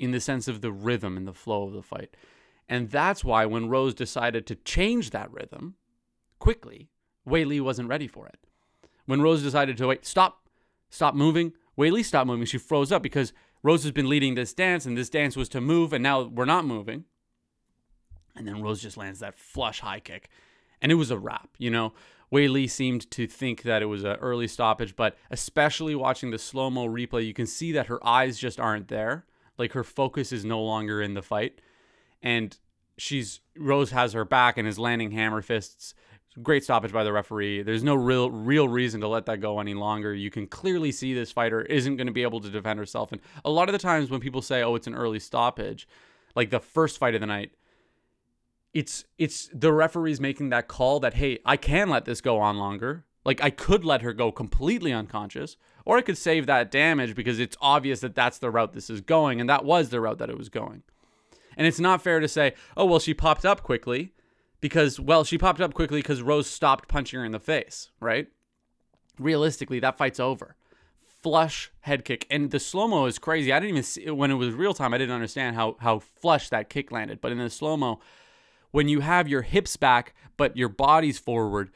in 0.00 0.10
the 0.10 0.20
sense 0.20 0.48
of 0.48 0.60
the 0.60 0.72
rhythm 0.72 1.16
and 1.16 1.28
the 1.28 1.32
flow 1.32 1.62
of 1.62 1.74
the 1.74 1.82
fight. 1.82 2.16
And 2.68 2.90
that's 2.90 3.24
why 3.24 3.46
when 3.46 3.68
Rose 3.68 3.94
decided 3.94 4.48
to 4.48 4.56
change 4.56 5.10
that 5.10 5.30
rhythm 5.30 5.76
quickly, 6.40 6.90
Weili 7.24 7.60
wasn't 7.60 7.88
ready 7.88 8.08
for 8.08 8.26
it. 8.26 8.40
When 9.06 9.22
Rose 9.22 9.44
decided 9.44 9.76
to 9.76 9.86
wait, 9.86 10.04
stop, 10.04 10.48
stop 10.90 11.14
moving, 11.14 11.52
Weili 11.78 12.04
stopped 12.04 12.26
moving. 12.26 12.46
She 12.46 12.58
froze 12.58 12.90
up 12.90 13.02
because 13.02 13.32
Rose 13.62 13.84
has 13.84 13.92
been 13.92 14.08
leading 14.08 14.34
this 14.34 14.52
dance, 14.52 14.84
and 14.84 14.96
this 14.96 15.08
dance 15.08 15.36
was 15.36 15.48
to 15.50 15.60
move, 15.60 15.92
and 15.92 16.02
now 16.02 16.22
we're 16.22 16.44
not 16.44 16.64
moving. 16.64 17.04
And 18.36 18.46
then 18.46 18.62
Rose 18.62 18.82
just 18.82 18.96
lands 18.96 19.20
that 19.20 19.38
flush 19.38 19.80
high 19.80 20.00
kick. 20.00 20.28
And 20.80 20.92
it 20.92 20.96
was 20.96 21.10
a 21.10 21.18
wrap, 21.18 21.50
you 21.58 21.70
know. 21.70 21.92
Weili 22.32 22.68
seemed 22.68 23.10
to 23.12 23.26
think 23.26 23.62
that 23.62 23.82
it 23.82 23.86
was 23.86 24.04
an 24.04 24.16
early 24.16 24.48
stoppage, 24.48 24.96
but 24.96 25.16
especially 25.30 25.94
watching 25.94 26.30
the 26.30 26.38
slow 26.38 26.70
mo 26.70 26.86
replay, 26.86 27.26
you 27.26 27.32
can 27.32 27.46
see 27.46 27.72
that 27.72 27.86
her 27.86 28.04
eyes 28.06 28.38
just 28.38 28.60
aren't 28.60 28.88
there. 28.88 29.24
Like 29.56 29.72
her 29.72 29.84
focus 29.84 30.30
is 30.30 30.44
no 30.44 30.62
longer 30.62 31.00
in 31.00 31.14
the 31.14 31.22
fight. 31.22 31.60
And 32.22 32.56
she's 32.96 33.40
Rose 33.56 33.90
has 33.90 34.12
her 34.12 34.24
back 34.24 34.58
and 34.58 34.68
is 34.68 34.78
landing 34.78 35.12
hammer 35.12 35.42
fists. 35.42 35.94
Great 36.42 36.64
stoppage 36.64 36.92
by 36.92 37.04
the 37.04 37.12
referee. 37.12 37.62
There's 37.62 37.82
no 37.82 37.94
real 37.94 38.30
real 38.30 38.68
reason 38.68 39.00
to 39.00 39.08
let 39.08 39.26
that 39.26 39.40
go 39.40 39.60
any 39.60 39.74
longer. 39.74 40.14
You 40.14 40.30
can 40.30 40.46
clearly 40.46 40.92
see 40.92 41.14
this 41.14 41.32
fighter 41.32 41.62
isn't 41.62 41.96
going 41.96 42.06
to 42.06 42.12
be 42.12 42.22
able 42.22 42.40
to 42.40 42.50
defend 42.50 42.78
herself. 42.78 43.12
And 43.12 43.20
a 43.44 43.50
lot 43.50 43.68
of 43.68 43.72
the 43.72 43.78
times 43.78 44.10
when 44.10 44.20
people 44.20 44.42
say, 44.42 44.62
"Oh, 44.62 44.74
it's 44.74 44.86
an 44.86 44.94
early 44.94 45.18
stoppage," 45.18 45.88
like 46.34 46.50
the 46.50 46.60
first 46.60 46.98
fight 46.98 47.14
of 47.14 47.20
the 47.20 47.26
night, 47.26 47.52
it's 48.74 49.04
it's 49.16 49.48
the 49.52 49.72
referees 49.72 50.20
making 50.20 50.50
that 50.50 50.68
call 50.68 51.00
that 51.00 51.14
hey, 51.14 51.38
I 51.44 51.56
can 51.56 51.88
let 51.88 52.04
this 52.04 52.20
go 52.20 52.38
on 52.38 52.58
longer. 52.58 53.04
Like 53.24 53.42
I 53.42 53.50
could 53.50 53.84
let 53.84 54.02
her 54.02 54.12
go 54.12 54.30
completely 54.30 54.92
unconscious, 54.92 55.56
or 55.84 55.98
I 55.98 56.02
could 56.02 56.18
save 56.18 56.46
that 56.46 56.70
damage 56.70 57.14
because 57.14 57.38
it's 57.38 57.56
obvious 57.60 58.00
that 58.00 58.14
that's 58.14 58.38
the 58.38 58.50
route 58.50 58.72
this 58.72 58.90
is 58.90 59.00
going, 59.00 59.40
and 59.40 59.48
that 59.50 59.64
was 59.64 59.88
the 59.88 60.00
route 60.00 60.18
that 60.18 60.30
it 60.30 60.38
was 60.38 60.48
going. 60.48 60.82
And 61.56 61.66
it's 61.66 61.80
not 61.80 62.02
fair 62.02 62.20
to 62.20 62.28
say, 62.28 62.54
oh 62.76 62.84
well, 62.84 63.00
she 63.00 63.14
popped 63.14 63.44
up 63.44 63.62
quickly, 63.62 64.12
because 64.60 64.98
well, 64.98 65.24
she 65.24 65.38
popped 65.38 65.60
up 65.60 65.74
quickly 65.74 66.00
because 66.00 66.22
Rose 66.22 66.48
stopped 66.48 66.88
punching 66.88 67.18
her 67.18 67.24
in 67.24 67.32
the 67.32 67.40
face, 67.40 67.90
right? 68.00 68.28
Realistically, 69.18 69.80
that 69.80 69.98
fight's 69.98 70.20
over. 70.20 70.56
Flush 71.02 71.72
head 71.80 72.04
kick, 72.04 72.26
and 72.30 72.50
the 72.50 72.60
slow 72.60 72.86
mo 72.86 73.06
is 73.06 73.18
crazy. 73.18 73.52
I 73.52 73.58
didn't 73.58 73.70
even 73.70 73.82
see 73.82 74.10
when 74.10 74.30
it 74.30 74.34
was 74.34 74.54
real 74.54 74.74
time. 74.74 74.94
I 74.94 74.98
didn't 74.98 75.14
understand 75.14 75.56
how 75.56 75.76
how 75.80 75.98
flush 75.98 76.48
that 76.50 76.70
kick 76.70 76.92
landed, 76.92 77.20
but 77.20 77.32
in 77.32 77.38
the 77.38 77.50
slow 77.50 77.76
mo 77.76 78.00
when 78.70 78.88
you 78.88 79.00
have 79.00 79.28
your 79.28 79.42
hips 79.42 79.76
back 79.76 80.14
but 80.36 80.56
your 80.56 80.68
body's 80.68 81.18
forward, 81.18 81.70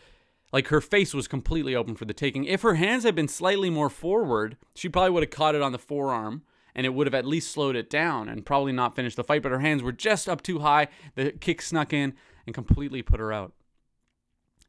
like 0.52 0.68
her 0.68 0.80
face 0.80 1.14
was 1.14 1.26
completely 1.26 1.74
open 1.74 1.94
for 1.96 2.04
the 2.04 2.14
taking. 2.14 2.44
If 2.44 2.62
her 2.62 2.74
hands 2.74 3.04
had 3.04 3.14
been 3.14 3.28
slightly 3.28 3.70
more 3.70 3.90
forward, 3.90 4.56
she 4.74 4.88
probably 4.88 5.10
would 5.10 5.22
have 5.22 5.30
caught 5.30 5.54
it 5.54 5.62
on 5.62 5.72
the 5.72 5.78
forearm 5.78 6.42
and 6.74 6.86
it 6.86 6.90
would 6.90 7.06
have 7.06 7.14
at 7.14 7.26
least 7.26 7.50
slowed 7.50 7.76
it 7.76 7.90
down 7.90 8.28
and 8.28 8.46
probably 8.46 8.72
not 8.72 8.94
finished 8.94 9.16
the 9.16 9.24
fight. 9.24 9.42
But 9.42 9.52
her 9.52 9.60
hands 9.60 9.82
were 9.82 9.92
just 9.92 10.28
up 10.28 10.42
too 10.42 10.60
high. 10.60 10.88
The 11.16 11.32
kick 11.32 11.60
snuck 11.60 11.92
in 11.92 12.14
and 12.46 12.54
completely 12.54 13.02
put 13.02 13.20
her 13.20 13.32
out. 13.32 13.52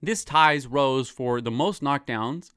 This 0.02 0.24
ties 0.24 0.68
Rose 0.68 1.10
for 1.10 1.40
the 1.40 1.52
most 1.52 1.82
knockdowns 1.82 2.52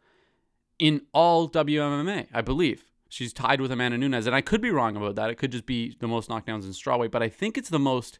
in 0.78 1.02
all 1.12 1.48
WMMA, 1.48 2.26
I 2.32 2.40
believe. 2.40 2.84
She's 3.08 3.32
tied 3.32 3.60
with 3.60 3.70
Amanda 3.70 3.96
Nunes, 3.98 4.26
and 4.26 4.34
I 4.34 4.40
could 4.40 4.60
be 4.60 4.70
wrong 4.70 4.96
about 4.96 5.14
that. 5.14 5.30
It 5.30 5.36
could 5.36 5.52
just 5.52 5.66
be 5.66 5.96
the 6.00 6.08
most 6.08 6.28
knockdowns 6.28 6.64
in 6.64 6.70
strawweight, 6.70 7.12
but 7.12 7.22
I 7.22 7.28
think 7.28 7.56
it's 7.56 7.68
the 7.68 7.78
most 7.78 8.18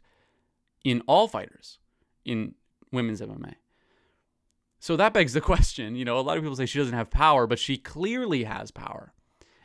in 0.85 1.03
all 1.09 1.26
fighters 1.26 1.79
in 2.25 2.55
women's 2.93 3.21
MMA. 3.21 3.55
So 4.79 4.97
that 4.97 5.12
begs 5.12 5.33
the 5.33 5.41
question, 5.41 5.97
you 5.97 6.05
know, 6.05 6.19
a 6.19 6.21
lot 6.21 6.37
of 6.37 6.45
people 6.45 6.55
say 6.55 6.67
she 6.67 6.79
doesn't 6.79 6.95
have 6.95 7.11
power, 7.11 7.47
but 7.49 7.59
she 7.59 7.76
clearly 7.76 8.45
has 8.45 8.71
power. 8.71 9.12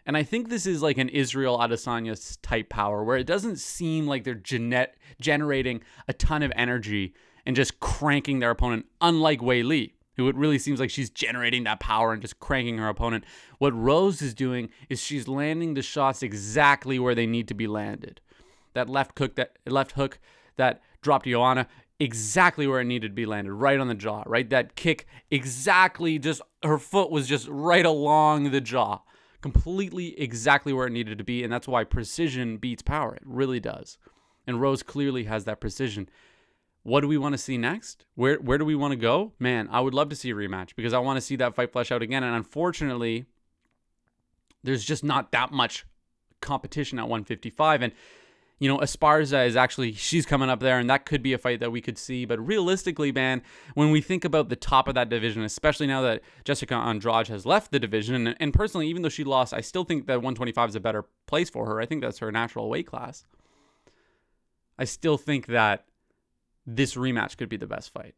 And 0.05 0.17
I 0.17 0.23
think 0.23 0.49
this 0.49 0.65
is 0.65 0.81
like 0.81 0.97
an 0.97 1.09
Israel 1.09 1.59
Adesanya 1.59 2.37
type 2.41 2.69
power 2.69 3.03
where 3.03 3.17
it 3.17 3.27
doesn't 3.27 3.57
seem 3.57 4.07
like 4.07 4.23
they're 4.23 4.33
genet- 4.33 4.97
generating 5.19 5.81
a 6.07 6.13
ton 6.13 6.43
of 6.43 6.51
energy 6.55 7.13
and 7.45 7.55
just 7.55 7.79
cranking 7.79 8.39
their 8.39 8.51
opponent, 8.51 8.85
unlike 8.99 9.39
Weili, 9.41 9.91
who 10.17 10.27
it 10.27 10.35
really 10.35 10.59
seems 10.59 10.79
like 10.79 10.89
she's 10.89 11.09
generating 11.09 11.63
that 11.63 11.79
power 11.79 12.13
and 12.13 12.21
just 12.21 12.39
cranking 12.39 12.77
her 12.77 12.87
opponent. 12.87 13.23
What 13.59 13.75
Rose 13.75 14.21
is 14.21 14.33
doing 14.33 14.69
is 14.89 15.01
she's 15.01 15.27
landing 15.27 15.73
the 15.73 15.81
shots 15.81 16.23
exactly 16.23 16.99
where 16.99 17.15
they 17.15 17.27
need 17.27 17.47
to 17.47 17.53
be 17.53 17.67
landed. 17.67 18.21
That 18.73 18.89
left 18.89 19.17
hook, 19.17 19.35
that 19.35 19.57
left 19.65 19.93
hook 19.93 20.19
that 20.57 20.81
dropped 21.01 21.25
Joanna 21.25 21.67
exactly 21.99 22.65
where 22.65 22.81
it 22.81 22.85
needed 22.85 23.09
to 23.09 23.13
be 23.13 23.27
landed, 23.27 23.53
right 23.53 23.79
on 23.79 23.87
the 23.87 23.93
jaw, 23.93 24.23
right? 24.25 24.49
That 24.49 24.75
kick 24.75 25.05
exactly 25.29 26.17
just 26.17 26.41
her 26.63 26.79
foot 26.79 27.11
was 27.11 27.27
just 27.27 27.47
right 27.47 27.85
along 27.85 28.51
the 28.51 28.61
jaw, 28.61 29.01
completely 29.41 30.19
exactly 30.19 30.73
where 30.73 30.87
it 30.87 30.91
needed 30.91 31.17
to 31.17 31.23
be. 31.23 31.43
And 31.43 31.51
that's 31.51 31.67
why 31.67 31.83
precision 31.83 32.57
beats 32.57 32.81
power. 32.81 33.15
It 33.15 33.23
really 33.25 33.59
does. 33.59 33.97
And 34.47 34.61
Rose 34.61 34.83
clearly 34.83 35.25
has 35.25 35.45
that 35.45 35.59
precision. 35.59 36.09
What 36.83 37.01
do 37.01 37.07
we 37.07 37.17
want 37.17 37.33
to 37.33 37.37
see 37.37 37.57
next? 37.57 38.05
Where 38.15 38.37
where 38.37 38.57
do 38.57 38.65
we 38.65 38.75
want 38.75 38.91
to 38.91 38.97
go? 38.97 39.33
Man, 39.37 39.67
I 39.71 39.81
would 39.81 39.93
love 39.93 40.09
to 40.09 40.15
see 40.15 40.31
a 40.31 40.35
rematch 40.35 40.75
because 40.75 40.93
I 40.93 40.99
want 40.99 41.17
to 41.17 41.21
see 41.21 41.35
that 41.35 41.55
fight 41.55 41.71
flesh 41.71 41.91
out 41.91 42.01
again. 42.01 42.23
And 42.23 42.35
unfortunately, 42.35 43.25
there's 44.63 44.83
just 44.83 45.03
not 45.03 45.31
that 45.31 45.51
much 45.51 45.85
competition 46.41 46.97
at 46.97 47.03
155. 47.03 47.83
And 47.83 47.93
you 48.61 48.67
know, 48.67 48.77
Esparza 48.77 49.47
is 49.47 49.55
actually 49.55 49.91
she's 49.93 50.27
coming 50.27 50.47
up 50.47 50.59
there, 50.59 50.77
and 50.77 50.87
that 50.87 51.03
could 51.07 51.23
be 51.23 51.33
a 51.33 51.39
fight 51.39 51.59
that 51.61 51.71
we 51.71 51.81
could 51.81 51.97
see. 51.97 52.25
But 52.25 52.39
realistically, 52.45 53.11
man, 53.11 53.41
when 53.73 53.89
we 53.89 54.01
think 54.01 54.23
about 54.23 54.49
the 54.49 54.55
top 54.55 54.87
of 54.87 54.93
that 54.93 55.09
division, 55.09 55.41
especially 55.41 55.87
now 55.87 56.03
that 56.03 56.21
Jessica 56.45 56.75
Andrade 56.75 57.27
has 57.29 57.43
left 57.43 57.71
the 57.71 57.79
division, 57.79 58.27
and, 58.27 58.37
and 58.39 58.53
personally, 58.53 58.87
even 58.87 59.01
though 59.01 59.09
she 59.09 59.23
lost, 59.23 59.51
I 59.51 59.61
still 59.61 59.83
think 59.83 60.05
that 60.05 60.17
125 60.17 60.69
is 60.69 60.75
a 60.75 60.79
better 60.79 61.05
place 61.25 61.49
for 61.49 61.65
her. 61.65 61.81
I 61.81 61.87
think 61.87 62.03
that's 62.03 62.19
her 62.19 62.31
natural 62.31 62.69
weight 62.69 62.85
class. 62.85 63.25
I 64.77 64.83
still 64.83 65.17
think 65.17 65.47
that 65.47 65.85
this 66.63 66.93
rematch 66.93 67.37
could 67.37 67.49
be 67.49 67.57
the 67.57 67.65
best 67.65 67.91
fight. 67.91 68.13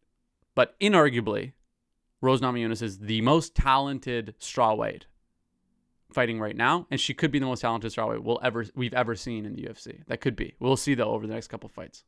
But 0.56 0.78
inarguably, 0.82 1.54
Rose 2.20 2.42
Namajunas 2.42 2.82
is 2.82 3.00
the 3.00 3.22
most 3.22 3.56
talented 3.56 4.36
strawweight 4.42 5.04
fighting 6.14 6.40
right 6.40 6.56
now, 6.56 6.88
and 6.90 7.00
she 7.00 7.14
could 7.14 7.32
be 7.32 7.40
the 7.40 7.46
most 7.46 7.62
talented 7.62 7.92
strawweight 7.92 8.24
we'll 8.24 8.40
ever 8.44 8.66
we've 8.76 8.94
ever 8.94 9.16
seen 9.16 9.46
in 9.46 9.56
the 9.56 9.64
UFC. 9.64 10.06
That 10.08 10.22
could 10.22 10.36
be. 10.36 10.56
We'll 10.60 10.78
see 10.78 10.96
though 10.96 11.12
over 11.12 11.28
the 11.28 11.34
next 11.34 11.48
couple 11.48 11.70
fights. 11.70 12.04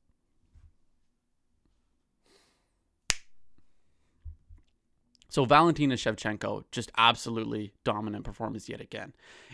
So 5.36 5.44
Valentina 5.44 5.96
Shevchenko 5.96 6.64
just 6.72 6.94
absolutely 6.98 7.74
dominant 7.84 8.24
performance 8.24 8.70
yet 8.70 8.80
again. 8.80 9.12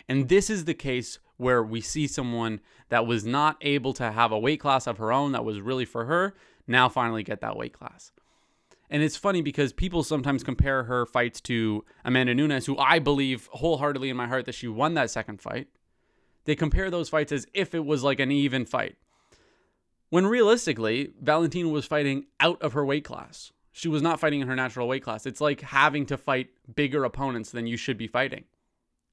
And 0.08 0.28
this 0.28 0.48
is 0.48 0.64
the 0.64 0.74
case 0.74 1.18
where 1.38 1.60
we 1.60 1.80
see 1.80 2.06
someone 2.06 2.60
that 2.90 3.04
was 3.04 3.24
not 3.24 3.56
able 3.60 3.92
to 3.94 4.12
have 4.12 4.30
a 4.30 4.38
weight 4.38 4.60
class 4.60 4.86
of 4.86 4.98
her 4.98 5.12
own 5.12 5.32
that 5.32 5.44
was 5.44 5.60
really 5.60 5.84
for 5.84 6.04
her 6.04 6.34
now 6.68 6.88
finally 6.88 7.24
get 7.24 7.40
that 7.40 7.56
weight 7.56 7.72
class. 7.72 8.12
And 8.92 9.02
it's 9.02 9.16
funny 9.16 9.40
because 9.40 9.72
people 9.72 10.02
sometimes 10.02 10.44
compare 10.44 10.82
her 10.82 11.06
fights 11.06 11.40
to 11.42 11.82
Amanda 12.04 12.34
Nunes, 12.34 12.66
who 12.66 12.76
I 12.76 12.98
believe 12.98 13.48
wholeheartedly 13.50 14.10
in 14.10 14.18
my 14.18 14.28
heart 14.28 14.44
that 14.44 14.54
she 14.54 14.68
won 14.68 14.92
that 14.94 15.10
second 15.10 15.40
fight. 15.40 15.68
They 16.44 16.54
compare 16.54 16.90
those 16.90 17.08
fights 17.08 17.32
as 17.32 17.46
if 17.54 17.74
it 17.74 17.86
was 17.86 18.02
like 18.02 18.20
an 18.20 18.30
even 18.30 18.66
fight. 18.66 18.96
When 20.10 20.26
realistically, 20.26 21.08
Valentina 21.18 21.70
was 21.70 21.86
fighting 21.86 22.26
out 22.38 22.60
of 22.60 22.74
her 22.74 22.84
weight 22.84 23.02
class. 23.02 23.50
She 23.72 23.88
was 23.88 24.02
not 24.02 24.20
fighting 24.20 24.42
in 24.42 24.48
her 24.48 24.54
natural 24.54 24.86
weight 24.86 25.02
class. 25.02 25.24
It's 25.24 25.40
like 25.40 25.62
having 25.62 26.04
to 26.06 26.18
fight 26.18 26.50
bigger 26.74 27.02
opponents 27.04 27.50
than 27.50 27.66
you 27.66 27.78
should 27.78 27.96
be 27.96 28.06
fighting. 28.06 28.44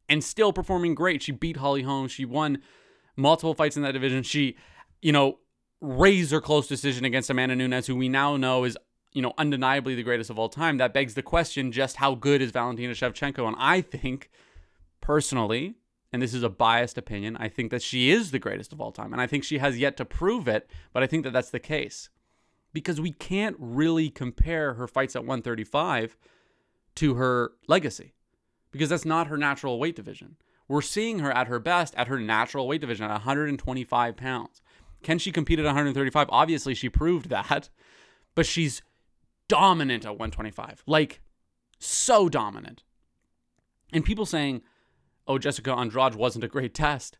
And 0.10 0.22
still 0.22 0.52
performing 0.52 0.94
great. 0.94 1.24
She 1.24 1.32
beat 1.32 1.56
Holly 1.56 1.84
Holm. 1.84 2.10
She 2.10 2.26
won 2.26 2.62
multiple 3.16 3.54
fights 3.54 3.78
in 3.78 3.84
that 3.84 3.94
division. 3.94 4.24
She, 4.24 4.58
you 5.02 5.14
know, 5.14 5.40
razor 5.80 6.42
close 6.42 6.68
decision 6.68 7.06
against 7.06 7.30
Amanda 7.30 7.56
Nunes, 7.56 7.88
who 7.88 7.96
we 7.96 8.10
now 8.10 8.36
know 8.36 8.66
is 8.66 8.78
you 9.12 9.22
know, 9.22 9.34
undeniably 9.38 9.96
the 9.96 10.04
greatest 10.04 10.30
of 10.30 10.38
all 10.38 10.50
time, 10.50 10.78
that 10.78 10.94
begs 10.94 11.16
the 11.16 11.22
question 11.22 11.72
just 11.72 11.98
how 11.98 12.16
good 12.16 12.42
is 12.42 12.52
Valentina 12.52 12.94
Shevchenko? 12.94 13.48
And 13.48 13.56
I 13.60 13.82
think, 13.82 14.30
personally, 15.02 15.76
and 16.12 16.22
this 16.22 16.34
is 16.34 16.44
a 16.44 16.50
biased 16.50 16.98
opinion, 16.98 17.38
I 17.38 17.50
think 17.50 17.72
that 17.72 17.82
she 17.82 18.12
is 18.12 18.32
the 18.32 18.40
greatest 18.40 18.74
of 18.74 18.82
all 18.82 18.92
time. 18.92 19.14
And 19.14 19.22
I 19.22 19.28
think 19.28 19.44
she 19.44 19.60
has 19.60 19.78
yet 19.78 19.98
to 19.98 20.06
prove 20.06 20.48
it, 20.48 20.70
but 20.94 21.04
I 21.04 21.08
think 21.08 21.24
that 21.24 21.34
that's 21.34 21.52
the 21.52 21.60
case. 21.60 22.10
Because 22.72 23.02
we 23.02 23.12
can't 23.12 23.56
really 23.60 24.10
compare 24.10 24.76
her 24.76 24.88
fights 24.88 25.16
at 25.16 25.24
135 25.24 26.16
to 26.96 27.16
her 27.16 27.54
legacy, 27.68 28.14
because 28.72 28.90
that's 28.90 29.06
not 29.06 29.28
her 29.28 29.38
natural 29.38 29.80
weight 29.80 29.96
division. 29.96 30.36
We're 30.68 30.82
seeing 30.82 31.20
her 31.20 31.32
at 31.32 31.48
her 31.48 31.60
best 31.60 31.96
at 31.96 32.08
her 32.08 32.20
natural 32.20 32.68
weight 32.68 32.82
division 32.82 33.06
at 33.06 33.12
125 33.12 34.16
pounds. 34.16 34.62
Can 35.02 35.18
she 35.18 35.32
compete 35.32 35.58
at 35.58 35.66
135? 35.66 36.28
Obviously, 36.30 36.76
she 36.76 36.90
proved 36.90 37.30
that, 37.30 37.70
but 38.36 38.46
she's 38.46 38.84
dominant 39.50 40.06
at 40.06 40.12
125. 40.12 40.84
Like, 40.88 41.20
so 41.78 42.30
dominant. 42.30 42.84
And 43.92 44.06
people 44.06 44.26
saying, 44.26 44.62
oh, 45.28 45.38
Jessica 45.38 45.74
Andrade 45.74 46.16
wasn't 46.16 46.46
a 46.46 46.48
great 46.48 46.74
test. 46.74 47.18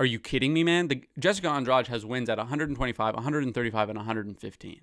Are 0.00 0.04
you 0.04 0.18
kidding 0.18 0.52
me, 0.52 0.64
man? 0.64 0.88
The, 0.88 1.04
Jessica 1.18 1.48
Andrade 1.48 1.86
has 1.86 2.04
wins 2.04 2.28
at 2.28 2.38
125, 2.38 3.14
135, 3.14 3.88
and 3.88 3.96
115. 3.96 4.80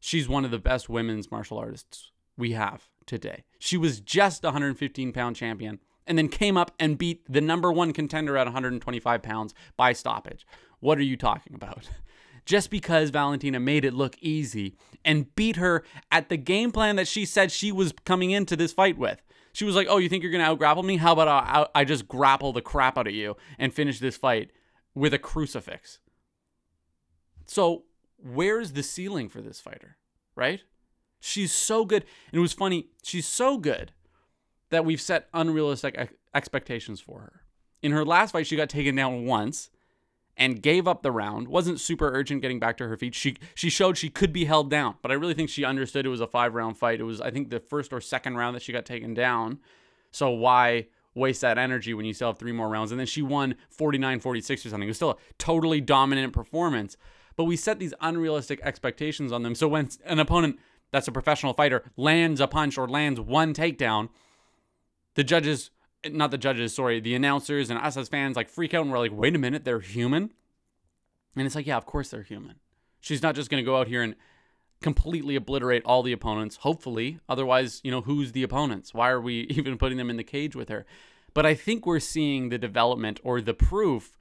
She's 0.00 0.28
one 0.28 0.44
of 0.44 0.50
the 0.50 0.58
best 0.58 0.88
women's 0.88 1.30
martial 1.30 1.58
artists 1.58 2.10
we 2.36 2.52
have 2.52 2.88
today. 3.06 3.44
She 3.58 3.76
was 3.76 4.00
just 4.00 4.44
a 4.44 4.48
115 4.48 5.12
pound 5.12 5.36
champion 5.36 5.80
and 6.06 6.18
then 6.18 6.28
came 6.28 6.56
up 6.56 6.72
and 6.78 6.98
beat 6.98 7.24
the 7.30 7.40
number 7.40 7.72
one 7.72 7.92
contender 7.92 8.36
at 8.36 8.46
125 8.46 9.22
pounds 9.22 9.54
by 9.76 9.92
stoppage. 9.92 10.46
What 10.80 10.98
are 10.98 11.02
you 11.02 11.16
talking 11.16 11.54
about? 11.54 11.88
just 12.46 12.70
because 12.70 13.10
Valentina 13.10 13.60
made 13.60 13.84
it 13.84 13.92
look 13.92 14.16
easy 14.20 14.76
and 15.04 15.34
beat 15.34 15.56
her 15.56 15.84
at 16.10 16.28
the 16.28 16.36
game 16.36 16.70
plan 16.72 16.96
that 16.96 17.08
she 17.08 17.26
said 17.26 17.52
she 17.52 17.70
was 17.70 17.92
coming 18.04 18.30
into 18.30 18.56
this 18.56 18.72
fight 18.72 18.96
with. 18.96 19.20
She 19.52 19.64
was 19.64 19.74
like, 19.74 19.88
"Oh, 19.90 19.98
you 19.98 20.08
think 20.08 20.22
you're 20.22 20.32
gonna 20.32 20.44
out 20.44 20.58
grapple 20.58 20.82
me? 20.82 20.96
How 20.96 21.12
about 21.12 21.28
I, 21.28 21.66
I 21.74 21.84
just 21.84 22.08
grapple 22.08 22.52
the 22.52 22.62
crap 22.62 22.96
out 22.96 23.06
of 23.06 23.14
you 23.14 23.36
and 23.58 23.74
finish 23.74 23.98
this 23.98 24.16
fight 24.16 24.50
with 24.94 25.12
a 25.12 25.18
crucifix?" 25.18 25.98
So 27.46 27.84
where's 28.16 28.72
the 28.72 28.82
ceiling 28.82 29.28
for 29.28 29.40
this 29.40 29.60
fighter, 29.60 29.96
right? 30.34 30.60
She's 31.20 31.52
so 31.52 31.84
good. 31.84 32.04
And 32.30 32.38
it 32.38 32.40
was 32.40 32.52
funny, 32.52 32.88
she's 33.02 33.26
so 33.26 33.58
good 33.58 33.92
that 34.70 34.84
we've 34.84 35.00
set 35.00 35.28
unrealistic 35.32 36.16
expectations 36.34 37.00
for 37.00 37.20
her. 37.20 37.42
In 37.82 37.92
her 37.92 38.04
last 38.04 38.32
fight, 38.32 38.46
she 38.46 38.56
got 38.56 38.68
taken 38.68 38.94
down 38.94 39.24
once 39.24 39.70
and 40.36 40.62
gave 40.62 40.86
up 40.86 41.02
the 41.02 41.10
round. 41.10 41.48
wasn't 41.48 41.80
super 41.80 42.12
urgent 42.12 42.42
getting 42.42 42.60
back 42.60 42.76
to 42.76 42.88
her 42.88 42.96
feet. 42.96 43.14
She 43.14 43.36
she 43.54 43.70
showed 43.70 43.96
she 43.96 44.10
could 44.10 44.32
be 44.32 44.44
held 44.44 44.70
down, 44.70 44.96
but 45.02 45.10
I 45.10 45.14
really 45.14 45.34
think 45.34 45.48
she 45.48 45.64
understood 45.64 46.06
it 46.06 46.10
was 46.10 46.20
a 46.20 46.26
five 46.26 46.54
round 46.54 46.76
fight. 46.76 47.00
It 47.00 47.04
was 47.04 47.20
I 47.20 47.30
think 47.30 47.50
the 47.50 47.60
first 47.60 47.92
or 47.92 48.00
second 48.00 48.36
round 48.36 48.54
that 48.54 48.62
she 48.62 48.72
got 48.72 48.84
taken 48.84 49.14
down. 49.14 49.60
So 50.10 50.30
why 50.30 50.88
waste 51.14 51.40
that 51.40 51.58
energy 51.58 51.94
when 51.94 52.04
you 52.04 52.12
still 52.12 52.28
have 52.28 52.38
three 52.38 52.52
more 52.52 52.68
rounds? 52.68 52.90
And 52.90 53.00
then 53.00 53.06
she 53.06 53.22
won 53.22 53.56
49-46 53.76 54.66
or 54.66 54.68
something. 54.68 54.82
It 54.82 54.88
was 54.88 54.96
still 54.96 55.10
a 55.10 55.16
totally 55.38 55.80
dominant 55.80 56.32
performance. 56.32 56.96
But 57.36 57.44
we 57.44 57.56
set 57.56 57.78
these 57.78 57.94
unrealistic 58.00 58.60
expectations 58.62 59.32
on 59.32 59.42
them. 59.42 59.54
So 59.54 59.68
when 59.68 59.88
an 60.04 60.18
opponent 60.18 60.58
that's 60.90 61.08
a 61.08 61.12
professional 61.12 61.52
fighter 61.52 61.84
lands 61.96 62.40
a 62.40 62.46
punch 62.46 62.78
or 62.78 62.88
lands 62.88 63.20
one 63.20 63.52
takedown, 63.52 64.08
the 65.14 65.24
judges 65.24 65.70
not 66.12 66.30
the 66.30 66.38
judges, 66.38 66.74
sorry, 66.74 67.00
the 67.00 67.14
announcers 67.14 67.70
and 67.70 67.78
us 67.78 67.96
as 67.96 68.08
fans 68.08 68.36
like 68.36 68.48
freak 68.48 68.74
out 68.74 68.82
and 68.82 68.90
we're 68.90 68.98
like, 68.98 69.12
wait 69.12 69.34
a 69.34 69.38
minute, 69.38 69.64
they're 69.64 69.80
human. 69.80 70.32
And 71.34 71.46
it's 71.46 71.54
like, 71.54 71.66
yeah, 71.66 71.76
of 71.76 71.86
course 71.86 72.10
they're 72.10 72.22
human. 72.22 72.56
She's 73.00 73.22
not 73.22 73.34
just 73.34 73.50
going 73.50 73.62
to 73.62 73.66
go 73.66 73.78
out 73.78 73.88
here 73.88 74.02
and 74.02 74.14
completely 74.80 75.36
obliterate 75.36 75.82
all 75.84 76.02
the 76.02 76.12
opponents, 76.12 76.56
hopefully. 76.56 77.20
Otherwise, 77.28 77.80
you 77.84 77.90
know, 77.90 78.00
who's 78.00 78.32
the 78.32 78.42
opponents? 78.42 78.94
Why 78.94 79.10
are 79.10 79.20
we 79.20 79.40
even 79.50 79.78
putting 79.78 79.98
them 79.98 80.10
in 80.10 80.16
the 80.16 80.24
cage 80.24 80.56
with 80.56 80.68
her? 80.68 80.86
But 81.34 81.46
I 81.46 81.54
think 81.54 81.84
we're 81.84 82.00
seeing 82.00 82.48
the 82.48 82.58
development 82.58 83.20
or 83.22 83.40
the 83.40 83.54
proof 83.54 84.18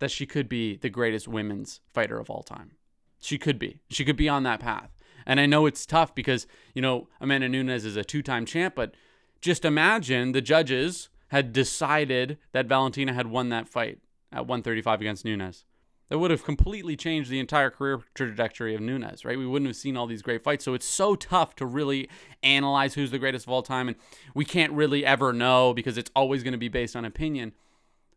that 0.00 0.10
she 0.10 0.26
could 0.26 0.48
be 0.48 0.76
the 0.76 0.90
greatest 0.90 1.28
women's 1.28 1.80
fighter 1.92 2.18
of 2.18 2.30
all 2.30 2.42
time. 2.42 2.72
She 3.20 3.38
could 3.38 3.58
be. 3.58 3.80
She 3.90 4.04
could 4.04 4.16
be 4.16 4.28
on 4.28 4.44
that 4.44 4.60
path. 4.60 4.90
And 5.26 5.40
I 5.40 5.46
know 5.46 5.66
it's 5.66 5.86
tough 5.86 6.14
because, 6.14 6.46
you 6.74 6.82
know, 6.82 7.08
Amanda 7.20 7.48
Nunes 7.48 7.84
is 7.84 7.96
a 7.96 8.04
two 8.04 8.22
time 8.22 8.46
champ, 8.46 8.74
but 8.74 8.94
just 9.40 9.64
imagine 9.64 10.32
the 10.32 10.40
judges 10.40 11.08
had 11.28 11.52
decided 11.52 12.38
that 12.52 12.66
Valentina 12.66 13.12
had 13.12 13.26
won 13.26 13.48
that 13.50 13.68
fight 13.68 13.98
at 14.32 14.46
135 14.46 15.00
against 15.00 15.24
Nunes. 15.24 15.64
That 16.08 16.18
would 16.18 16.30
have 16.30 16.44
completely 16.44 16.96
changed 16.96 17.28
the 17.28 17.38
entire 17.38 17.68
career 17.68 18.00
trajectory 18.14 18.74
of 18.74 18.80
Nunes, 18.80 19.26
right? 19.26 19.36
We 19.36 19.46
wouldn't 19.46 19.68
have 19.68 19.76
seen 19.76 19.96
all 19.96 20.06
these 20.06 20.22
great 20.22 20.42
fights. 20.42 20.64
So 20.64 20.72
it's 20.72 20.86
so 20.86 21.14
tough 21.14 21.54
to 21.56 21.66
really 21.66 22.08
analyze 22.42 22.94
who's 22.94 23.10
the 23.10 23.18
greatest 23.18 23.46
of 23.46 23.52
all 23.52 23.62
time. 23.62 23.88
And 23.88 23.96
we 24.34 24.46
can't 24.46 24.72
really 24.72 25.04
ever 25.04 25.34
know 25.34 25.74
because 25.74 25.98
it's 25.98 26.10
always 26.16 26.42
going 26.42 26.52
to 26.52 26.58
be 26.58 26.68
based 26.68 26.96
on 26.96 27.04
opinion. 27.04 27.52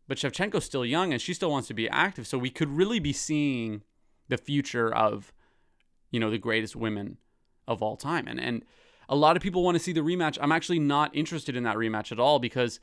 But 0.08 0.16
Shevchenko's 0.16 0.64
still 0.64 0.86
young 0.86 1.12
and 1.12 1.20
she 1.20 1.34
still 1.34 1.50
wants 1.50 1.68
to 1.68 1.74
be 1.74 1.88
active. 1.90 2.26
So 2.26 2.38
we 2.38 2.50
could 2.50 2.70
really 2.70 2.98
be 2.98 3.12
seeing 3.12 3.82
the 4.28 4.38
future 4.38 4.92
of, 4.92 5.30
you 6.10 6.18
know, 6.18 6.30
the 6.30 6.38
greatest 6.38 6.74
women 6.74 7.18
of 7.68 7.82
all 7.82 7.96
time. 7.96 8.26
And, 8.26 8.40
and 8.40 8.64
a 9.06 9.16
lot 9.16 9.36
of 9.36 9.42
people 9.42 9.62
want 9.62 9.74
to 9.76 9.82
see 9.82 9.92
the 9.92 10.00
rematch. 10.00 10.38
I'm 10.40 10.52
actually 10.52 10.78
not 10.78 11.14
interested 11.14 11.56
in 11.56 11.64
that 11.64 11.76
rematch 11.76 12.10
at 12.10 12.18
all 12.18 12.38
because 12.38 12.80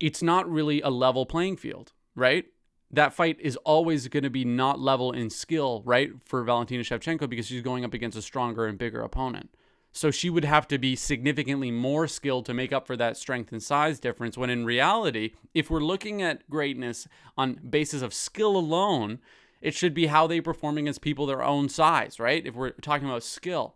it's 0.00 0.22
not 0.22 0.50
really 0.50 0.80
a 0.80 0.88
level 0.88 1.26
playing 1.26 1.58
field, 1.58 1.92
right? 2.16 2.46
That 2.90 3.12
fight 3.12 3.36
is 3.38 3.56
always 3.58 4.08
going 4.08 4.24
to 4.24 4.30
be 4.30 4.44
not 4.44 4.80
level 4.80 5.12
in 5.12 5.30
skill, 5.30 5.82
right, 5.84 6.10
for 6.24 6.42
Valentina 6.42 6.82
Shevchenko 6.82 7.28
because 7.28 7.46
she's 7.46 7.62
going 7.62 7.84
up 7.84 7.94
against 7.94 8.18
a 8.18 8.22
stronger 8.22 8.66
and 8.66 8.78
bigger 8.78 9.02
opponent. 9.02 9.50
So 9.92 10.10
she 10.10 10.30
would 10.30 10.44
have 10.44 10.66
to 10.68 10.78
be 10.78 10.96
significantly 10.96 11.70
more 11.70 12.08
skilled 12.08 12.46
to 12.46 12.54
make 12.54 12.72
up 12.72 12.86
for 12.86 12.96
that 12.96 13.16
strength 13.16 13.52
and 13.52 13.62
size 13.62 14.00
difference. 14.00 14.38
When 14.38 14.50
in 14.50 14.64
reality, 14.64 15.32
if 15.52 15.68
we're 15.68 15.80
looking 15.80 16.22
at 16.22 16.48
greatness 16.48 17.06
on 17.36 17.60
basis 17.68 18.02
of 18.02 18.14
skill 18.14 18.56
alone, 18.56 19.18
it 19.60 19.74
should 19.74 19.92
be 19.92 20.06
how 20.06 20.26
they 20.26 20.40
perform 20.40 20.78
against 20.78 21.00
people 21.00 21.26
their 21.26 21.42
own 21.42 21.68
size, 21.68 22.18
right? 22.18 22.44
If 22.46 22.54
we're 22.54 22.70
talking 22.70 23.08
about 23.08 23.24
skill. 23.24 23.74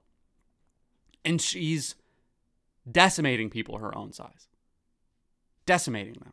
And 1.24 1.40
she's 1.40 1.96
decimating 2.90 3.50
people 3.50 3.78
her 3.78 3.96
own 3.96 4.12
size 4.12 4.48
decimating 5.66 6.14
them. 6.14 6.32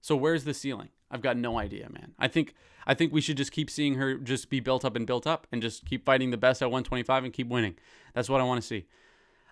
So 0.00 0.16
where's 0.16 0.44
the 0.44 0.54
ceiling? 0.54 0.90
I've 1.10 1.22
got 1.22 1.36
no 1.36 1.58
idea, 1.58 1.88
man. 1.90 2.12
I 2.18 2.28
think 2.28 2.54
I 2.86 2.94
think 2.94 3.12
we 3.12 3.20
should 3.20 3.36
just 3.36 3.52
keep 3.52 3.70
seeing 3.70 3.94
her 3.94 4.16
just 4.16 4.50
be 4.50 4.60
built 4.60 4.84
up 4.84 4.96
and 4.96 5.06
built 5.06 5.26
up 5.26 5.46
and 5.52 5.60
just 5.60 5.84
keep 5.84 6.04
fighting 6.04 6.30
the 6.30 6.36
best 6.36 6.62
at 6.62 6.66
125 6.66 7.24
and 7.24 7.32
keep 7.32 7.48
winning. 7.48 7.76
That's 8.14 8.28
what 8.28 8.40
I 8.40 8.44
want 8.44 8.60
to 8.60 8.66
see. 8.66 8.86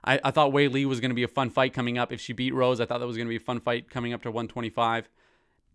I, 0.05 0.21
I 0.23 0.31
thought 0.31 0.53
Weili 0.53 0.85
was 0.85 1.01
going 1.01 1.11
to 1.11 1.14
be 1.14 1.23
a 1.23 1.29
fun 1.29 1.51
fight 1.51 1.73
coming 1.73 1.99
up. 1.99 2.12
If 2.12 2.21
she 2.21 2.33
beat 2.33 2.55
Rose, 2.55 2.81
I 2.81 2.87
thought 2.87 2.99
that 2.99 3.07
was 3.07 3.17
going 3.17 3.27
to 3.27 3.31
be 3.31 3.37
a 3.37 3.40
fun 3.40 3.61
fight 3.61 3.90
coming 3.90 4.12
up 4.12 4.23
to 4.23 4.31
125. 4.31 5.09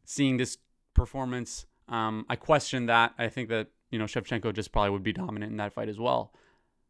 Seeing 0.06 0.38
this 0.38 0.58
performance, 0.94 1.65
um, 1.88 2.26
I 2.30 2.36
question 2.36 2.86
that. 2.86 3.13
I 3.18 3.28
think 3.28 3.50
that, 3.50 3.68
you 3.92 4.00
know, 4.00 4.06
Shevchenko 4.06 4.54
just 4.54 4.72
probably 4.72 4.92
would 4.92 5.04
be 5.04 5.13
dominant 5.13 5.52
in 5.52 5.58
that 5.58 5.74
fight 5.74 5.89
as 5.89 6.00
well. 6.00 6.34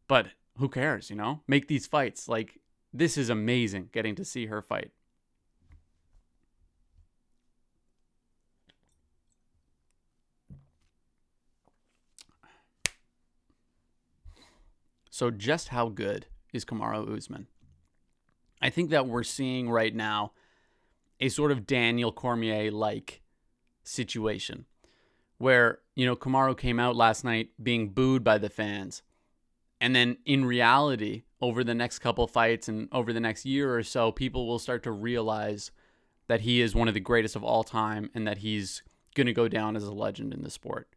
But 0.06 0.28
who 0.58 0.68
cares, 0.68 1.10
you 1.10 1.16
know? 1.16 1.40
Make 1.48 1.68
these 1.68 1.86
fights. 1.86 2.28
Like, 2.28 2.60
this 2.92 3.16
is 3.16 3.30
amazing 3.30 3.88
getting 3.92 4.14
to 4.16 4.24
see 4.24 4.46
her 4.46 4.60
fight. 4.60 4.90
So, 15.20 15.30
just 15.30 15.68
how 15.68 15.90
good 15.90 16.24
is 16.50 16.64
Kamaru 16.64 17.14
Usman? 17.14 17.46
I 18.62 18.70
think 18.70 18.88
that 18.88 19.06
we're 19.06 19.22
seeing 19.22 19.68
right 19.68 19.94
now 19.94 20.32
a 21.20 21.28
sort 21.28 21.52
of 21.52 21.66
Daniel 21.66 22.10
Cormier 22.10 22.70
like 22.70 23.20
situation 23.84 24.64
where, 25.36 25.80
you 25.94 26.06
know, 26.06 26.16
Kamaru 26.16 26.56
came 26.56 26.80
out 26.80 26.96
last 26.96 27.22
night 27.22 27.50
being 27.62 27.90
booed 27.90 28.24
by 28.24 28.38
the 28.38 28.48
fans. 28.48 29.02
And 29.78 29.94
then 29.94 30.16
in 30.24 30.46
reality, 30.46 31.24
over 31.42 31.62
the 31.64 31.74
next 31.74 31.98
couple 31.98 32.26
fights 32.26 32.66
and 32.66 32.88
over 32.90 33.12
the 33.12 33.20
next 33.20 33.44
year 33.44 33.76
or 33.76 33.82
so, 33.82 34.10
people 34.10 34.46
will 34.46 34.58
start 34.58 34.82
to 34.84 34.90
realize 34.90 35.70
that 36.28 36.40
he 36.40 36.62
is 36.62 36.74
one 36.74 36.88
of 36.88 36.94
the 36.94 36.98
greatest 36.98 37.36
of 37.36 37.44
all 37.44 37.62
time 37.62 38.08
and 38.14 38.26
that 38.26 38.38
he's 38.38 38.82
going 39.14 39.26
to 39.26 39.34
go 39.34 39.48
down 39.48 39.76
as 39.76 39.84
a 39.84 39.92
legend 39.92 40.32
in 40.32 40.40
the 40.40 40.50
sport. 40.50 40.88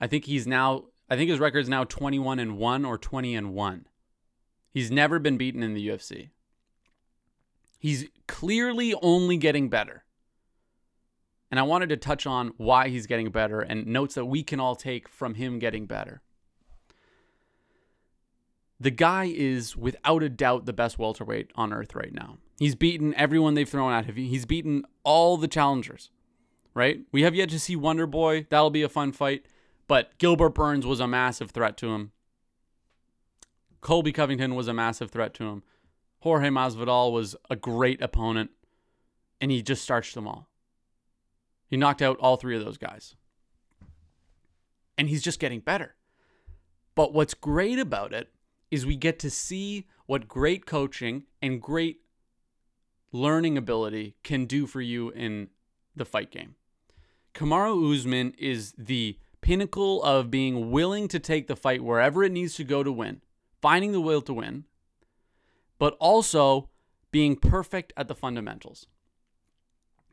I 0.00 0.08
think 0.08 0.24
he's 0.24 0.48
now 0.48 0.86
I 1.10 1.16
think 1.16 1.30
his 1.30 1.40
record 1.40 1.60
is 1.60 1.68
now 1.68 1.84
21 1.84 2.38
and 2.38 2.58
1 2.58 2.84
or 2.84 2.98
20 2.98 3.34
and 3.34 3.54
1. 3.54 3.86
He's 4.70 4.90
never 4.90 5.18
been 5.18 5.38
beaten 5.38 5.62
in 5.62 5.74
the 5.74 5.88
UFC. 5.88 6.28
He's 7.78 8.06
clearly 8.26 8.94
only 9.00 9.36
getting 9.36 9.68
better. 9.68 10.04
And 11.50 11.58
I 11.58 11.62
wanted 11.62 11.88
to 11.88 11.96
touch 11.96 12.26
on 12.26 12.52
why 12.58 12.88
he's 12.88 13.06
getting 13.06 13.30
better 13.30 13.60
and 13.60 13.86
notes 13.86 14.14
that 14.16 14.26
we 14.26 14.42
can 14.42 14.60
all 14.60 14.76
take 14.76 15.08
from 15.08 15.34
him 15.34 15.58
getting 15.58 15.86
better. 15.86 16.20
The 18.80 18.90
guy 18.90 19.32
is 19.34 19.76
without 19.76 20.22
a 20.22 20.28
doubt 20.28 20.66
the 20.66 20.72
best 20.72 20.98
welterweight 20.98 21.50
on 21.56 21.72
earth 21.72 21.94
right 21.94 22.12
now. 22.12 22.38
He's 22.58 22.74
beaten 22.74 23.14
everyone 23.14 23.54
they've 23.54 23.68
thrown 23.68 23.92
at 23.92 24.04
him. 24.04 24.16
He's 24.16 24.46
beaten 24.46 24.84
all 25.04 25.36
the 25.36 25.48
challengers, 25.48 26.10
right? 26.74 27.00
We 27.10 27.22
have 27.22 27.34
yet 27.34 27.48
to 27.50 27.58
see 27.58 27.76
Wonder 27.76 28.06
Boy. 28.06 28.46
That'll 28.50 28.70
be 28.70 28.82
a 28.82 28.88
fun 28.88 29.12
fight. 29.12 29.46
But 29.88 30.16
Gilbert 30.18 30.50
Burns 30.50 30.86
was 30.86 31.00
a 31.00 31.08
massive 31.08 31.50
threat 31.50 31.76
to 31.78 31.88
him. 31.88 32.12
Colby 33.80 34.12
Covington 34.12 34.54
was 34.54 34.68
a 34.68 34.74
massive 34.74 35.10
threat 35.10 35.34
to 35.34 35.44
him. 35.44 35.62
Jorge 36.20 36.48
Masvidal 36.48 37.12
was 37.12 37.34
a 37.48 37.56
great 37.56 38.02
opponent, 38.02 38.50
and 39.40 39.50
he 39.50 39.62
just 39.62 39.82
starched 39.82 40.14
them 40.14 40.28
all. 40.28 40.48
He 41.66 41.76
knocked 41.76 42.02
out 42.02 42.18
all 42.18 42.36
three 42.36 42.56
of 42.56 42.64
those 42.64 42.78
guys. 42.78 43.14
And 44.96 45.08
he's 45.08 45.22
just 45.22 45.40
getting 45.40 45.60
better. 45.60 45.94
But 46.94 47.12
what's 47.12 47.34
great 47.34 47.78
about 47.78 48.12
it 48.12 48.30
is 48.70 48.84
we 48.84 48.96
get 48.96 49.18
to 49.20 49.30
see 49.30 49.86
what 50.06 50.28
great 50.28 50.66
coaching 50.66 51.24
and 51.40 51.62
great 51.62 52.00
learning 53.12 53.56
ability 53.56 54.16
can 54.24 54.44
do 54.44 54.66
for 54.66 54.80
you 54.80 55.10
in 55.10 55.48
the 55.94 56.04
fight 56.04 56.30
game. 56.30 56.56
Kamaru 57.34 57.94
Usman 57.94 58.34
is 58.38 58.74
the 58.76 59.18
pinnacle 59.40 60.02
of 60.02 60.30
being 60.30 60.70
willing 60.70 61.08
to 61.08 61.18
take 61.18 61.46
the 61.46 61.56
fight 61.56 61.82
wherever 61.82 62.22
it 62.22 62.32
needs 62.32 62.54
to 62.54 62.64
go 62.64 62.82
to 62.82 62.92
win, 62.92 63.22
finding 63.60 63.92
the 63.92 64.00
will 64.00 64.22
to 64.22 64.34
win, 64.34 64.64
but 65.78 65.96
also 66.00 66.68
being 67.10 67.36
perfect 67.36 67.92
at 67.96 68.08
the 68.08 68.14
fundamentals. 68.14 68.86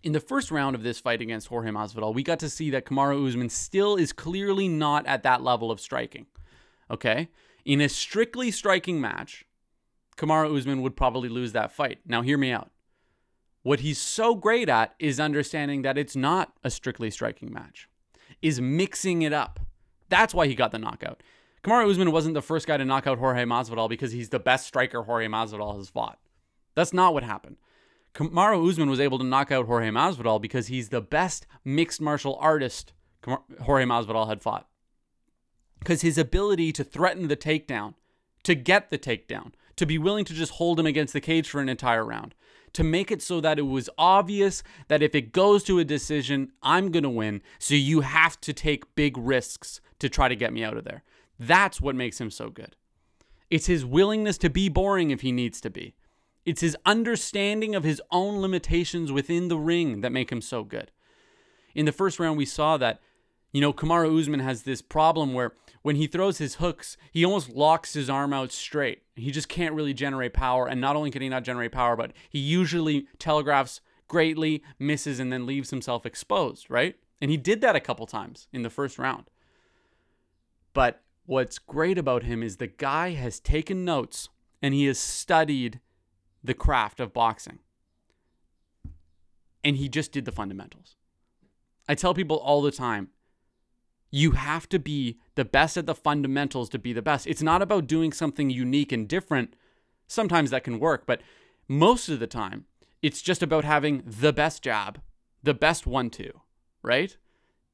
In 0.03 0.11
the 0.11 0.19
first 0.19 0.51
round 0.51 0.75
of 0.75 0.83
this 0.83 0.99
fight 0.99 1.21
against 1.21 1.47
Jorge 1.47 1.71
Masvidal, 1.71 2.13
we 2.13 2.21
got 2.21 2.39
to 2.39 2.49
see 2.49 2.69
that 2.69 2.85
Kamaru 2.85 3.27
Usman 3.27 3.49
still 3.49 3.95
is 3.95 4.13
clearly 4.13 4.67
not 4.67 5.05
at 5.07 5.23
that 5.23 5.41
level 5.41 5.71
of 5.71 5.79
striking. 5.79 6.27
Okay? 6.91 7.29
In 7.65 7.81
a 7.81 7.89
strictly 7.89 8.51
striking 8.51 9.01
match, 9.01 9.45
Kamaru 10.15 10.55
Usman 10.55 10.83
would 10.83 10.95
probably 10.95 11.27
lose 11.27 11.53
that 11.53 11.71
fight. 11.71 11.99
Now, 12.05 12.21
hear 12.21 12.37
me 12.37 12.51
out. 12.51 12.69
What 13.63 13.79
he's 13.79 13.97
so 13.97 14.35
great 14.35 14.69
at 14.69 14.93
is 14.99 15.19
understanding 15.19 15.81
that 15.81 15.97
it's 15.97 16.15
not 16.15 16.53
a 16.63 16.69
strictly 16.69 17.09
striking 17.09 17.51
match 17.51 17.89
is 18.45 18.61
mixing 18.61 19.23
it 19.23 19.33
up. 19.33 19.59
That's 20.09 20.33
why 20.33 20.47
he 20.47 20.55
got 20.55 20.71
the 20.71 20.77
knockout. 20.77 21.23
Kamaru 21.63 21.89
Usman 21.89 22.11
wasn't 22.11 22.35
the 22.35 22.43
first 22.43 22.67
guy 22.67 22.77
to 22.77 22.85
knock 22.85 23.07
out 23.07 23.17
Jorge 23.17 23.43
Masvidal 23.43 23.89
because 23.89 24.11
he's 24.11 24.29
the 24.29 24.39
best 24.39 24.67
striker 24.67 25.01
Jorge 25.01 25.27
Masvidal 25.27 25.75
has 25.77 25.89
fought. 25.89 26.19
That's 26.75 26.93
not 26.93 27.13
what 27.13 27.23
happened. 27.23 27.57
Kamaru 28.13 28.69
Usman 28.69 28.89
was 28.89 28.99
able 28.99 29.17
to 29.17 29.25
knock 29.25 29.51
out 29.51 29.65
Jorge 29.65 29.89
Masvidal 29.89 30.39
because 30.39 30.67
he's 30.67 30.89
the 30.89 31.01
best 31.01 31.47
mixed 31.63 31.99
martial 31.99 32.37
artist 32.39 32.93
Jorge 33.61 33.85
Masvidal 33.85 34.27
had 34.27 34.43
fought. 34.43 34.67
Because 35.79 36.01
his 36.01 36.19
ability 36.19 36.71
to 36.73 36.83
threaten 36.83 37.27
the 37.27 37.35
takedown 37.35 37.95
to 38.43 38.53
get 38.53 38.91
the 38.91 38.99
takedown, 38.99 39.53
to 39.75 39.87
be 39.87 39.97
willing 39.97 40.23
to 40.25 40.33
just 40.33 40.53
hold 40.53 40.79
him 40.79 40.85
against 40.85 41.13
the 41.13 41.21
cage 41.21 41.49
for 41.49 41.61
an 41.61 41.67
entire 41.67 42.05
round, 42.05 42.35
to 42.75 42.83
make 42.83 43.11
it 43.11 43.21
so 43.21 43.41
that 43.41 43.59
it 43.59 43.63
was 43.63 43.89
obvious 43.97 44.63
that 44.87 45.01
if 45.01 45.15
it 45.15 45.31
goes 45.31 45.63
to 45.63 45.79
a 45.79 45.83
decision, 45.83 46.51
I'm 46.61 46.91
going 46.91 47.03
to 47.03 47.09
win. 47.09 47.41
So 47.59 47.75
you 47.75 48.01
have 48.01 48.39
to 48.41 48.53
take 48.53 48.95
big 48.95 49.17
risks 49.17 49.81
to 49.99 50.09
try 50.09 50.27
to 50.27 50.35
get 50.35 50.53
me 50.53 50.63
out 50.63 50.77
of 50.77 50.83
there. 50.83 51.03
That's 51.39 51.81
what 51.81 51.95
makes 51.95 52.21
him 52.21 52.29
so 52.29 52.49
good. 52.49 52.75
It's 53.49 53.67
his 53.67 53.85
willingness 53.85 54.37
to 54.39 54.49
be 54.49 54.69
boring 54.69 55.11
if 55.11 55.21
he 55.21 55.31
needs 55.31 55.59
to 55.61 55.69
be. 55.69 55.95
It's 56.45 56.61
his 56.61 56.77
understanding 56.85 57.75
of 57.75 57.83
his 57.83 58.01
own 58.11 58.41
limitations 58.41 59.11
within 59.11 59.47
the 59.47 59.57
ring 59.57 60.01
that 60.01 60.11
make 60.11 60.31
him 60.31 60.41
so 60.41 60.63
good. 60.63 60.91
In 61.73 61.85
the 61.85 61.91
first 61.91 62.19
round, 62.19 62.37
we 62.37 62.45
saw 62.45 62.77
that, 62.77 63.01
you 63.55 63.61
know, 63.61 63.71
Kamaru 63.71 64.19
Usman 64.19 64.41
has 64.41 64.63
this 64.63 64.81
problem 64.81 65.33
where 65.33 65.53
when 65.81 65.95
he 65.95 66.07
throws 66.07 66.39
his 66.39 66.55
hooks, 66.55 66.97
he 67.13 67.23
almost 67.23 67.47
locks 67.47 67.93
his 67.93 68.09
arm 68.09 68.33
out 68.33 68.51
straight. 68.51 69.03
He 69.15 69.31
just 69.31 69.47
can't 69.47 69.73
really 69.73 69.93
generate 69.93 70.33
power. 70.33 70.67
And 70.67 70.81
not 70.81 70.97
only 70.97 71.09
can 71.09 71.21
he 71.21 71.29
not 71.29 71.45
generate 71.45 71.71
power, 71.71 71.95
but 71.95 72.11
he 72.29 72.37
usually 72.37 73.07
telegraphs 73.17 73.79
greatly, 74.09 74.61
misses, 74.77 75.21
and 75.21 75.31
then 75.31 75.45
leaves 75.45 75.69
himself 75.69 76.05
exposed, 76.05 76.69
right? 76.69 76.97
And 77.21 77.31
he 77.31 77.37
did 77.37 77.61
that 77.61 77.77
a 77.77 77.79
couple 77.79 78.05
times 78.05 78.49
in 78.51 78.63
the 78.63 78.69
first 78.69 78.99
round. 78.99 79.29
But 80.73 81.01
what's 81.25 81.57
great 81.57 81.97
about 81.97 82.23
him 82.23 82.43
is 82.43 82.57
the 82.57 82.67
guy 82.67 83.11
has 83.11 83.39
taken 83.39 83.85
notes 83.85 84.27
and 84.61 84.73
he 84.73 84.83
has 84.87 84.99
studied 84.99 85.79
the 86.43 86.53
craft 86.53 86.99
of 86.99 87.13
boxing. 87.13 87.59
And 89.63 89.77
he 89.77 89.87
just 89.87 90.11
did 90.11 90.25
the 90.25 90.33
fundamentals. 90.33 90.97
I 91.87 91.95
tell 91.95 92.13
people 92.13 92.35
all 92.35 92.61
the 92.61 92.71
time 92.71 93.11
you 94.15 94.31
have 94.31 94.69
to 94.69 94.79
be 94.79 95.19
the 95.35 95.43
best 95.43 95.75
at 95.75 95.85
the 95.85 95.93
fundamentals 95.93 96.69
to 96.69 96.79
be 96.79 96.93
the 96.93 97.01
best. 97.01 97.27
It's 97.27 97.41
not 97.41 97.61
about 97.61 97.85
doing 97.85 98.13
something 98.13 98.49
unique 98.49 98.93
and 98.93 99.09
different. 99.09 99.57
Sometimes 100.07 100.51
that 100.51 100.63
can 100.63 100.79
work, 100.79 101.05
but 101.05 101.19
most 101.67 102.07
of 102.07 102.21
the 102.21 102.27
time, 102.27 102.63
it's 103.01 103.21
just 103.21 103.43
about 103.43 103.65
having 103.65 104.03
the 104.05 104.31
best 104.31 104.63
jab, 104.63 105.01
the 105.43 105.53
best 105.53 105.85
one 105.85 106.09
two, 106.09 106.31
right? 106.81 107.17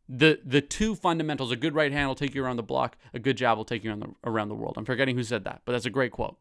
The 0.10 0.39
the 0.43 0.62
two 0.62 0.95
fundamentals, 0.95 1.51
a 1.51 1.56
good 1.56 1.75
right 1.75 1.91
hand 1.91 2.08
will 2.08 2.15
take 2.15 2.34
you 2.34 2.43
around 2.43 2.58
the 2.58 2.63
block, 2.63 2.97
a 3.13 3.19
good 3.19 3.38
jab 3.38 3.58
will 3.58 3.63
take 3.63 3.84
you 3.84 3.91
around 3.91 3.99
the, 3.99 4.10
around 4.23 4.49
the 4.49 4.56
world. 4.56 4.80
I'm 4.80 4.86
forgetting 4.86 5.15
who 5.15 5.23
said 5.23 5.43
that, 5.43 5.62
but 5.63 5.73
that's 5.73 5.86
a 5.86 5.91
great 5.91 6.12
quote. 6.12 6.39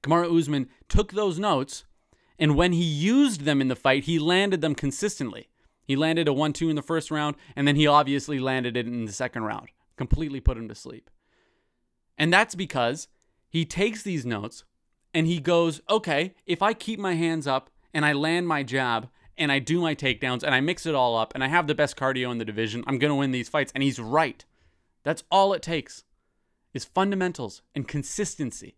Kamaru 0.00 0.38
Usman 0.38 0.68
took 0.88 1.10
those 1.10 1.40
notes, 1.40 1.86
and 2.38 2.54
when 2.54 2.72
he 2.72 2.84
used 2.84 3.40
them 3.40 3.60
in 3.60 3.66
the 3.66 3.74
fight, 3.74 4.04
he 4.04 4.20
landed 4.20 4.60
them 4.60 4.76
consistently. 4.76 5.48
He 5.88 5.96
landed 5.96 6.28
a 6.28 6.34
1 6.34 6.52
2 6.52 6.68
in 6.68 6.76
the 6.76 6.82
first 6.82 7.10
round, 7.10 7.34
and 7.56 7.66
then 7.66 7.74
he 7.74 7.86
obviously 7.86 8.38
landed 8.38 8.76
it 8.76 8.86
in 8.86 9.06
the 9.06 9.12
second 9.12 9.44
round. 9.44 9.68
Completely 9.96 10.38
put 10.38 10.58
him 10.58 10.68
to 10.68 10.74
sleep. 10.74 11.10
And 12.18 12.30
that's 12.30 12.54
because 12.54 13.08
he 13.48 13.64
takes 13.64 14.02
these 14.02 14.26
notes 14.26 14.64
and 15.14 15.26
he 15.26 15.40
goes, 15.40 15.80
okay, 15.88 16.34
if 16.44 16.60
I 16.60 16.74
keep 16.74 17.00
my 17.00 17.14
hands 17.14 17.46
up 17.46 17.70
and 17.94 18.04
I 18.04 18.12
land 18.12 18.46
my 18.46 18.62
jab 18.62 19.08
and 19.38 19.50
I 19.50 19.60
do 19.60 19.80
my 19.80 19.94
takedowns 19.94 20.42
and 20.42 20.54
I 20.54 20.60
mix 20.60 20.84
it 20.84 20.94
all 20.94 21.16
up 21.16 21.32
and 21.34 21.42
I 21.42 21.48
have 21.48 21.66
the 21.66 21.74
best 21.74 21.96
cardio 21.96 22.30
in 22.30 22.38
the 22.38 22.44
division, 22.44 22.84
I'm 22.86 22.98
going 22.98 23.10
to 23.10 23.14
win 23.14 23.30
these 23.30 23.48
fights. 23.48 23.72
And 23.74 23.82
he's 23.82 23.98
right. 23.98 24.44
That's 25.04 25.24
all 25.30 25.54
it 25.54 25.62
takes 25.62 26.04
is 26.74 26.84
fundamentals 26.84 27.62
and 27.74 27.88
consistency. 27.88 28.76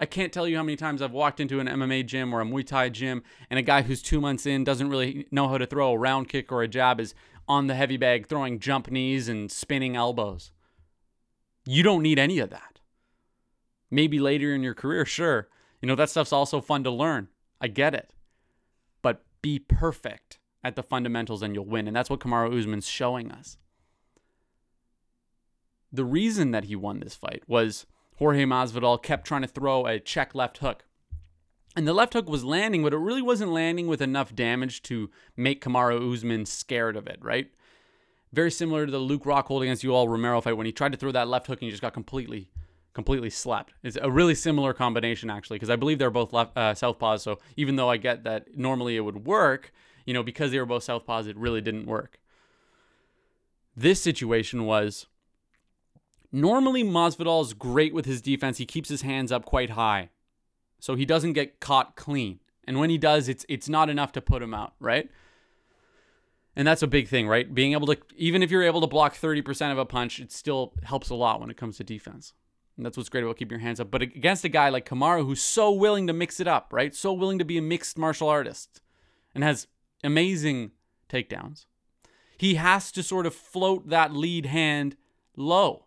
I 0.00 0.06
can't 0.06 0.32
tell 0.32 0.48
you 0.48 0.56
how 0.56 0.62
many 0.62 0.76
times 0.76 1.02
I've 1.02 1.12
walked 1.12 1.40
into 1.40 1.60
an 1.60 1.66
MMA 1.66 2.06
gym 2.06 2.34
or 2.34 2.40
a 2.40 2.44
Muay 2.44 2.66
Thai 2.66 2.88
gym 2.88 3.22
and 3.50 3.58
a 3.58 3.62
guy 3.62 3.82
who's 3.82 4.00
two 4.00 4.18
months 4.18 4.46
in 4.46 4.64
doesn't 4.64 4.88
really 4.88 5.26
know 5.30 5.46
how 5.46 5.58
to 5.58 5.66
throw 5.66 5.92
a 5.92 5.98
round 5.98 6.30
kick 6.30 6.50
or 6.50 6.62
a 6.62 6.68
jab 6.68 6.98
is 6.98 7.14
on 7.46 7.66
the 7.66 7.74
heavy 7.74 7.98
bag 7.98 8.26
throwing 8.26 8.58
jump 8.58 8.90
knees 8.90 9.28
and 9.28 9.52
spinning 9.52 9.96
elbows. 9.96 10.52
You 11.66 11.82
don't 11.82 12.02
need 12.02 12.18
any 12.18 12.38
of 12.38 12.48
that. 12.48 12.80
Maybe 13.90 14.18
later 14.18 14.54
in 14.54 14.62
your 14.62 14.72
career, 14.72 15.04
sure. 15.04 15.48
You 15.82 15.86
know, 15.86 15.96
that 15.96 16.08
stuff's 16.08 16.32
also 16.32 16.62
fun 16.62 16.82
to 16.84 16.90
learn. 16.90 17.28
I 17.60 17.68
get 17.68 17.94
it. 17.94 18.14
But 19.02 19.22
be 19.42 19.58
perfect 19.58 20.38
at 20.64 20.76
the 20.76 20.82
fundamentals 20.82 21.42
and 21.42 21.54
you'll 21.54 21.66
win. 21.66 21.86
And 21.86 21.94
that's 21.94 22.08
what 22.08 22.20
Kamaru 22.20 22.58
Usman's 22.58 22.88
showing 22.88 23.30
us. 23.30 23.58
The 25.92 26.04
reason 26.04 26.52
that 26.52 26.64
he 26.64 26.76
won 26.76 27.00
this 27.00 27.16
fight 27.16 27.42
was 27.46 27.84
Jorge 28.20 28.44
Masvidal 28.44 29.02
kept 29.02 29.26
trying 29.26 29.40
to 29.40 29.48
throw 29.48 29.86
a 29.86 29.98
check 29.98 30.34
left 30.34 30.58
hook. 30.58 30.84
And 31.74 31.88
the 31.88 31.94
left 31.94 32.12
hook 32.12 32.28
was 32.28 32.44
landing, 32.44 32.82
but 32.82 32.92
it 32.92 32.98
really 32.98 33.22
wasn't 33.22 33.50
landing 33.50 33.86
with 33.86 34.02
enough 34.02 34.34
damage 34.34 34.82
to 34.82 35.08
make 35.38 35.64
Kamaru 35.64 36.12
Usman 36.12 36.44
scared 36.44 36.96
of 36.96 37.06
it, 37.06 37.18
right? 37.22 37.48
Very 38.30 38.50
similar 38.50 38.84
to 38.84 38.92
the 38.92 38.98
Luke 38.98 39.24
Rockhold 39.24 39.62
against 39.62 39.82
Yoel 39.82 40.06
Romero 40.06 40.42
fight 40.42 40.58
when 40.58 40.66
he 40.66 40.72
tried 40.72 40.92
to 40.92 40.98
throw 40.98 41.10
that 41.12 41.28
left 41.28 41.46
hook 41.46 41.60
and 41.62 41.66
he 41.66 41.70
just 41.70 41.80
got 41.80 41.94
completely, 41.94 42.50
completely 42.92 43.30
slapped. 43.30 43.72
It's 43.82 43.96
a 44.00 44.10
really 44.10 44.34
similar 44.34 44.74
combination 44.74 45.30
actually, 45.30 45.56
because 45.56 45.70
I 45.70 45.76
believe 45.76 45.98
they're 45.98 46.10
both 46.10 46.34
left 46.34 46.54
uh, 46.58 46.74
southpaws. 46.74 47.20
So 47.20 47.38
even 47.56 47.76
though 47.76 47.88
I 47.88 47.96
get 47.96 48.24
that 48.24 48.54
normally 48.54 48.96
it 48.96 49.00
would 49.00 49.24
work, 49.24 49.72
you 50.04 50.12
know, 50.12 50.22
because 50.22 50.50
they 50.50 50.58
were 50.58 50.66
both 50.66 50.86
southpaws, 50.86 51.26
it 51.26 51.38
really 51.38 51.62
didn't 51.62 51.86
work. 51.86 52.20
This 53.74 54.02
situation 54.02 54.66
was 54.66 55.06
Normally, 56.32 56.84
Masvidal 56.84 57.42
is 57.42 57.54
great 57.54 57.92
with 57.92 58.06
his 58.06 58.22
defense. 58.22 58.58
He 58.58 58.66
keeps 58.66 58.88
his 58.88 59.02
hands 59.02 59.32
up 59.32 59.44
quite 59.44 59.70
high, 59.70 60.10
so 60.78 60.94
he 60.94 61.04
doesn't 61.04 61.32
get 61.32 61.60
caught 61.60 61.96
clean. 61.96 62.40
And 62.64 62.78
when 62.78 62.90
he 62.90 62.98
does, 62.98 63.28
it's 63.28 63.44
it's 63.48 63.68
not 63.68 63.90
enough 63.90 64.12
to 64.12 64.20
put 64.20 64.42
him 64.42 64.54
out, 64.54 64.74
right? 64.78 65.10
And 66.56 66.66
that's 66.66 66.82
a 66.82 66.86
big 66.86 67.08
thing, 67.08 67.26
right? 67.26 67.52
Being 67.52 67.72
able 67.72 67.86
to, 67.86 67.96
even 68.16 68.42
if 68.42 68.50
you're 68.50 68.62
able 68.62 68.80
to 68.80 68.86
block 68.86 69.14
30% 69.14 69.72
of 69.72 69.78
a 69.78 69.86
punch, 69.86 70.18
it 70.18 70.32
still 70.32 70.72
helps 70.82 71.08
a 71.08 71.14
lot 71.14 71.40
when 71.40 71.48
it 71.48 71.56
comes 71.56 71.76
to 71.76 71.84
defense. 71.84 72.32
And 72.76 72.84
that's 72.84 72.96
what's 72.96 73.08
great 73.08 73.22
about 73.22 73.36
keeping 73.36 73.58
your 73.58 73.66
hands 73.66 73.78
up. 73.78 73.90
But 73.90 74.02
against 74.02 74.44
a 74.44 74.48
guy 74.48 74.68
like 74.68 74.88
Kamaru 74.88 75.24
who's 75.24 75.42
so 75.42 75.70
willing 75.70 76.06
to 76.06 76.12
mix 76.12 76.40
it 76.40 76.48
up, 76.48 76.68
right? 76.72 76.94
So 76.94 77.12
willing 77.12 77.38
to 77.38 77.44
be 77.44 77.58
a 77.58 77.62
mixed 77.62 77.98
martial 77.98 78.28
artist 78.28 78.80
and 79.34 79.44
has 79.44 79.68
amazing 80.02 80.72
takedowns, 81.08 81.66
he 82.36 82.54
has 82.54 82.90
to 82.92 83.02
sort 83.02 83.26
of 83.26 83.34
float 83.34 83.88
that 83.88 84.12
lead 84.12 84.46
hand 84.46 84.96
low 85.36 85.86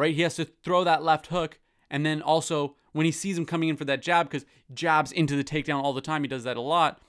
right? 0.00 0.14
He 0.14 0.22
has 0.22 0.36
to 0.36 0.46
throw 0.46 0.82
that 0.82 1.02
left 1.02 1.26
hook. 1.26 1.58
And 1.90 2.06
then 2.06 2.22
also, 2.22 2.74
when 2.92 3.04
he 3.04 3.12
sees 3.12 3.36
him 3.36 3.44
coming 3.44 3.68
in 3.68 3.76
for 3.76 3.84
that 3.84 4.00
jab, 4.00 4.30
because 4.30 4.46
jabs 4.72 5.12
into 5.12 5.36
the 5.36 5.44
takedown 5.44 5.82
all 5.82 5.92
the 5.92 6.00
time, 6.00 6.22
he 6.22 6.28
does 6.28 6.44
that 6.44 6.56
a 6.56 6.62
lot. 6.62 7.02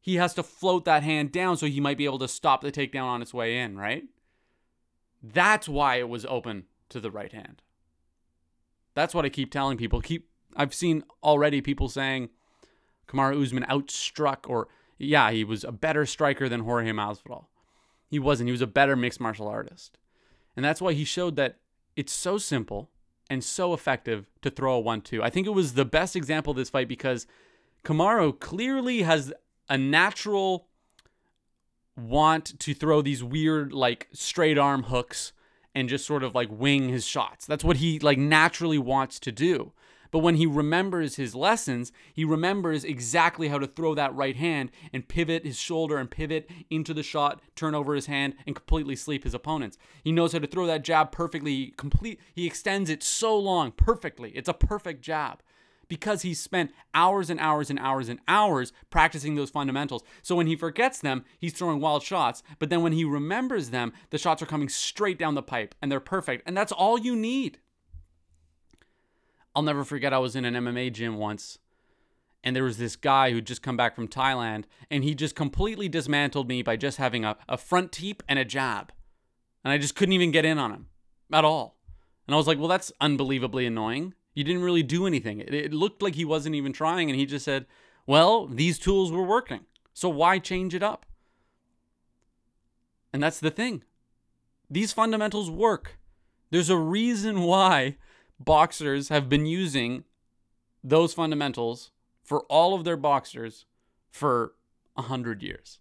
He 0.00 0.14
has 0.14 0.32
to 0.34 0.44
float 0.44 0.84
that 0.84 1.02
hand 1.02 1.32
down 1.32 1.56
so 1.56 1.66
he 1.66 1.80
might 1.80 1.98
be 1.98 2.04
able 2.04 2.20
to 2.20 2.28
stop 2.28 2.60
the 2.60 2.70
takedown 2.70 3.06
on 3.06 3.20
its 3.20 3.34
way 3.34 3.58
in, 3.58 3.76
right? 3.76 4.04
That's 5.24 5.68
why 5.68 5.96
it 5.96 6.08
was 6.08 6.24
open 6.26 6.66
to 6.90 7.00
the 7.00 7.10
right 7.10 7.32
hand. 7.32 7.62
That's 8.94 9.12
what 9.12 9.24
I 9.24 9.28
keep 9.28 9.50
telling 9.50 9.76
people. 9.76 10.00
Keep 10.00 10.28
I've 10.54 10.74
seen 10.74 11.02
already 11.20 11.60
people 11.60 11.88
saying 11.88 12.28
Kamaru 13.08 13.42
Usman 13.42 13.64
outstruck 13.64 14.48
or 14.48 14.68
yeah, 14.98 15.32
he 15.32 15.42
was 15.42 15.64
a 15.64 15.72
better 15.72 16.06
striker 16.06 16.48
than 16.48 16.60
Jorge 16.60 16.92
Masvidal. 16.92 17.46
He 18.06 18.20
wasn't. 18.20 18.46
He 18.46 18.52
was 18.52 18.60
a 18.60 18.68
better 18.68 18.94
mixed 18.94 19.20
martial 19.20 19.48
artist. 19.48 19.98
And 20.54 20.64
that's 20.64 20.80
why 20.80 20.92
he 20.92 21.04
showed 21.04 21.34
that 21.36 21.56
it's 21.96 22.12
so 22.12 22.38
simple 22.38 22.90
and 23.30 23.42
so 23.42 23.72
effective 23.72 24.30
to 24.42 24.50
throw 24.50 24.74
a 24.74 24.80
1 24.80 25.00
2. 25.02 25.22
I 25.22 25.30
think 25.30 25.46
it 25.46 25.50
was 25.50 25.74
the 25.74 25.84
best 25.84 26.14
example 26.16 26.50
of 26.52 26.56
this 26.56 26.70
fight 26.70 26.88
because 26.88 27.26
Kamaru 27.84 28.38
clearly 28.38 29.02
has 29.02 29.32
a 29.68 29.78
natural 29.78 30.68
want 31.96 32.58
to 32.58 32.74
throw 32.74 33.00
these 33.00 33.22
weird, 33.22 33.72
like, 33.72 34.08
straight 34.12 34.58
arm 34.58 34.84
hooks 34.84 35.32
and 35.74 35.88
just 35.88 36.06
sort 36.06 36.22
of 36.22 36.34
like 36.34 36.48
wing 36.50 36.88
his 36.88 37.06
shots. 37.06 37.46
That's 37.46 37.64
what 37.64 37.78
he 37.78 37.98
like 37.98 38.18
naturally 38.18 38.78
wants 38.78 39.18
to 39.20 39.32
do. 39.32 39.72
But 40.14 40.20
when 40.20 40.36
he 40.36 40.46
remembers 40.46 41.16
his 41.16 41.34
lessons, 41.34 41.90
he 42.12 42.24
remembers 42.24 42.84
exactly 42.84 43.48
how 43.48 43.58
to 43.58 43.66
throw 43.66 43.96
that 43.96 44.14
right 44.14 44.36
hand 44.36 44.70
and 44.92 45.08
pivot 45.08 45.44
his 45.44 45.58
shoulder 45.58 45.98
and 45.98 46.08
pivot 46.08 46.48
into 46.70 46.94
the 46.94 47.02
shot, 47.02 47.40
turn 47.56 47.74
over 47.74 47.96
his 47.96 48.06
hand, 48.06 48.36
and 48.46 48.54
completely 48.54 48.94
sleep 48.94 49.24
his 49.24 49.34
opponents. 49.34 49.76
He 50.04 50.12
knows 50.12 50.32
how 50.32 50.38
to 50.38 50.46
throw 50.46 50.66
that 50.66 50.84
jab 50.84 51.10
perfectly. 51.10 51.74
Complete. 51.76 52.20
He 52.32 52.46
extends 52.46 52.90
it 52.90 53.02
so 53.02 53.36
long 53.36 53.72
perfectly. 53.72 54.30
It's 54.36 54.48
a 54.48 54.54
perfect 54.54 55.02
jab 55.02 55.42
because 55.88 56.22
he 56.22 56.32
spent 56.32 56.70
hours 56.94 57.28
and 57.28 57.40
hours 57.40 57.68
and 57.68 57.80
hours 57.80 58.08
and 58.08 58.20
hours 58.28 58.72
practicing 58.90 59.34
those 59.34 59.50
fundamentals. 59.50 60.04
So 60.22 60.36
when 60.36 60.46
he 60.46 60.54
forgets 60.54 61.00
them, 61.00 61.24
he's 61.40 61.54
throwing 61.54 61.80
wild 61.80 62.04
shots. 62.04 62.44
But 62.60 62.70
then 62.70 62.84
when 62.84 62.92
he 62.92 63.04
remembers 63.04 63.70
them, 63.70 63.92
the 64.10 64.18
shots 64.18 64.40
are 64.40 64.46
coming 64.46 64.68
straight 64.68 65.18
down 65.18 65.34
the 65.34 65.42
pipe 65.42 65.74
and 65.82 65.90
they're 65.90 65.98
perfect. 65.98 66.44
And 66.46 66.56
that's 66.56 66.70
all 66.70 67.00
you 67.00 67.16
need. 67.16 67.58
I'll 69.54 69.62
never 69.62 69.84
forget 69.84 70.12
I 70.12 70.18
was 70.18 70.36
in 70.36 70.44
an 70.44 70.54
MMA 70.54 70.92
gym 70.92 71.16
once 71.16 71.58
and 72.44 72.54
there 72.54 72.62
was 72.62 72.76
this 72.76 72.94
guy 72.94 73.30
who'd 73.30 73.46
just 73.46 73.62
come 73.62 73.76
back 73.76 73.96
from 73.96 74.06
Thailand 74.06 74.64
and 74.90 75.02
he 75.02 75.14
just 75.14 75.34
completely 75.34 75.88
dismantled 75.88 76.46
me 76.46 76.62
by 76.62 76.76
just 76.76 76.98
having 76.98 77.24
a, 77.24 77.36
a 77.48 77.56
front 77.56 77.90
teep 77.90 78.22
and 78.28 78.38
a 78.38 78.44
jab. 78.44 78.92
And 79.64 79.72
I 79.72 79.78
just 79.78 79.96
couldn't 79.96 80.12
even 80.12 80.30
get 80.30 80.44
in 80.44 80.58
on 80.58 80.70
him 80.70 80.88
at 81.32 81.44
all. 81.44 81.78
And 82.26 82.34
I 82.34 82.36
was 82.36 82.46
like, 82.46 82.58
well, 82.58 82.68
that's 82.68 82.92
unbelievably 83.00 83.64
annoying. 83.64 84.12
You 84.34 84.44
didn't 84.44 84.62
really 84.62 84.82
do 84.82 85.06
anything. 85.06 85.40
It, 85.40 85.54
it 85.54 85.72
looked 85.72 86.02
like 86.02 86.16
he 86.16 86.24
wasn't 86.26 86.54
even 86.54 86.74
trying. 86.74 87.08
And 87.08 87.18
he 87.18 87.24
just 87.24 87.46
said, 87.46 87.64
well, 88.06 88.46
these 88.46 88.78
tools 88.78 89.10
were 89.10 89.22
working. 89.22 89.60
So 89.94 90.10
why 90.10 90.38
change 90.38 90.74
it 90.74 90.82
up? 90.82 91.06
And 93.12 93.22
that's 93.22 93.40
the 93.40 93.50
thing. 93.50 93.84
These 94.68 94.92
fundamentals 94.92 95.50
work. 95.50 95.98
There's 96.50 96.70
a 96.70 96.76
reason 96.76 97.40
why 97.40 97.96
boxers 98.38 99.08
have 99.08 99.28
been 99.28 99.46
using 99.46 100.04
those 100.82 101.14
fundamentals 101.14 101.90
for 102.22 102.42
all 102.42 102.74
of 102.74 102.84
their 102.84 102.96
boxers 102.96 103.66
for 104.10 104.54
a 104.96 105.02
hundred 105.02 105.42
years 105.42 105.78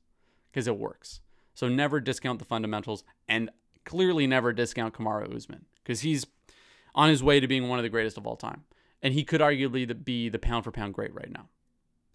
because 0.52 0.68
it 0.68 0.78
works. 0.78 1.22
So 1.54 1.68
never 1.68 2.00
discount 2.00 2.40
the 2.40 2.46
fundamentals 2.46 3.04
and 3.28 3.50
clearly 3.86 4.28
never 4.28 4.54
discount 4.54 4.94
Kamaru 4.94 5.36
Usman 5.36 5.66
because 5.84 6.02
he's 6.02 6.26
on 6.96 7.10
his 7.10 7.24
way 7.24 7.40
to 7.40 7.48
being 7.48 7.70
one 7.70 7.80
of 7.80 7.84
the 7.84 7.90
greatest 7.90 8.18
of 8.18 8.26
all 8.26 8.36
time. 8.36 8.64
And 9.02 9.14
he 9.14 9.24
could 9.24 9.42
arguably 9.42 10.04
be 10.04 10.30
the 10.30 10.40
pound 10.40 10.64
for 10.64 10.72
pound 10.72 10.94
great 10.94 11.14
right 11.14 11.32
now. 11.32 11.50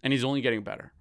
And 0.01 0.13
he's 0.13 0.23
only 0.23 0.41
getting 0.41 0.63
better. 0.63 0.93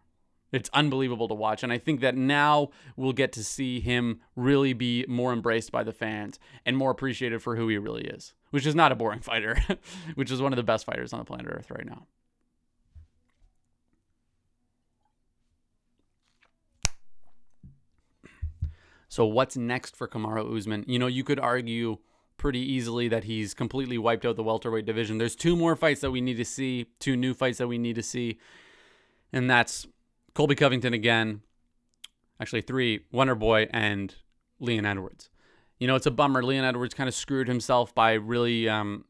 It's 0.50 0.70
unbelievable 0.72 1.28
to 1.28 1.34
watch. 1.34 1.62
And 1.62 1.72
I 1.72 1.78
think 1.78 2.00
that 2.00 2.16
now 2.16 2.70
we'll 2.96 3.12
get 3.12 3.32
to 3.32 3.44
see 3.44 3.80
him 3.80 4.20
really 4.34 4.72
be 4.72 5.04
more 5.08 5.32
embraced 5.32 5.70
by 5.70 5.84
the 5.84 5.92
fans 5.92 6.38
and 6.64 6.76
more 6.76 6.90
appreciated 6.90 7.42
for 7.42 7.56
who 7.56 7.68
he 7.68 7.76
really 7.78 8.04
is, 8.04 8.32
which 8.50 8.66
is 8.66 8.74
not 8.74 8.92
a 8.92 8.94
boring 8.94 9.20
fighter, 9.22 9.56
which 10.14 10.30
is 10.30 10.40
one 10.40 10.52
of 10.52 10.56
the 10.56 10.62
best 10.62 10.86
fighters 10.86 11.12
on 11.12 11.18
the 11.18 11.24
planet 11.24 11.46
Earth 11.48 11.70
right 11.70 11.86
now. 11.86 12.06
So 19.10 19.24
what's 19.26 19.56
next 19.56 19.96
for 19.96 20.06
Kamaru 20.06 20.56
Usman? 20.56 20.84
You 20.86 20.98
know, 20.98 21.06
you 21.06 21.24
could 21.24 21.40
argue 21.40 21.98
pretty 22.36 22.60
easily 22.60 23.08
that 23.08 23.24
he's 23.24 23.52
completely 23.52 23.98
wiped 23.98 24.24
out 24.24 24.36
the 24.36 24.42
welterweight 24.42 24.86
division. 24.86 25.18
There's 25.18 25.34
two 25.34 25.56
more 25.56 25.74
fights 25.74 26.00
that 26.02 26.10
we 26.10 26.20
need 26.20 26.36
to 26.36 26.44
see, 26.44 26.86
two 27.00 27.16
new 27.16 27.34
fights 27.34 27.58
that 27.58 27.66
we 27.66 27.78
need 27.78 27.96
to 27.96 28.02
see. 28.02 28.38
And 29.32 29.50
that's 29.50 29.86
Colby 30.34 30.54
Covington 30.54 30.94
again. 30.94 31.42
Actually, 32.40 32.60
three 32.62 33.00
Wonder 33.10 33.34
Boy 33.34 33.68
and 33.72 34.14
Leon 34.60 34.86
Edwards. 34.86 35.30
You 35.78 35.86
know, 35.86 35.96
it's 35.96 36.06
a 36.06 36.10
bummer. 36.10 36.42
Leon 36.42 36.64
Edwards 36.64 36.94
kind 36.94 37.08
of 37.08 37.14
screwed 37.14 37.48
himself 37.48 37.94
by 37.94 38.12
really, 38.14 38.68
um, 38.68 39.04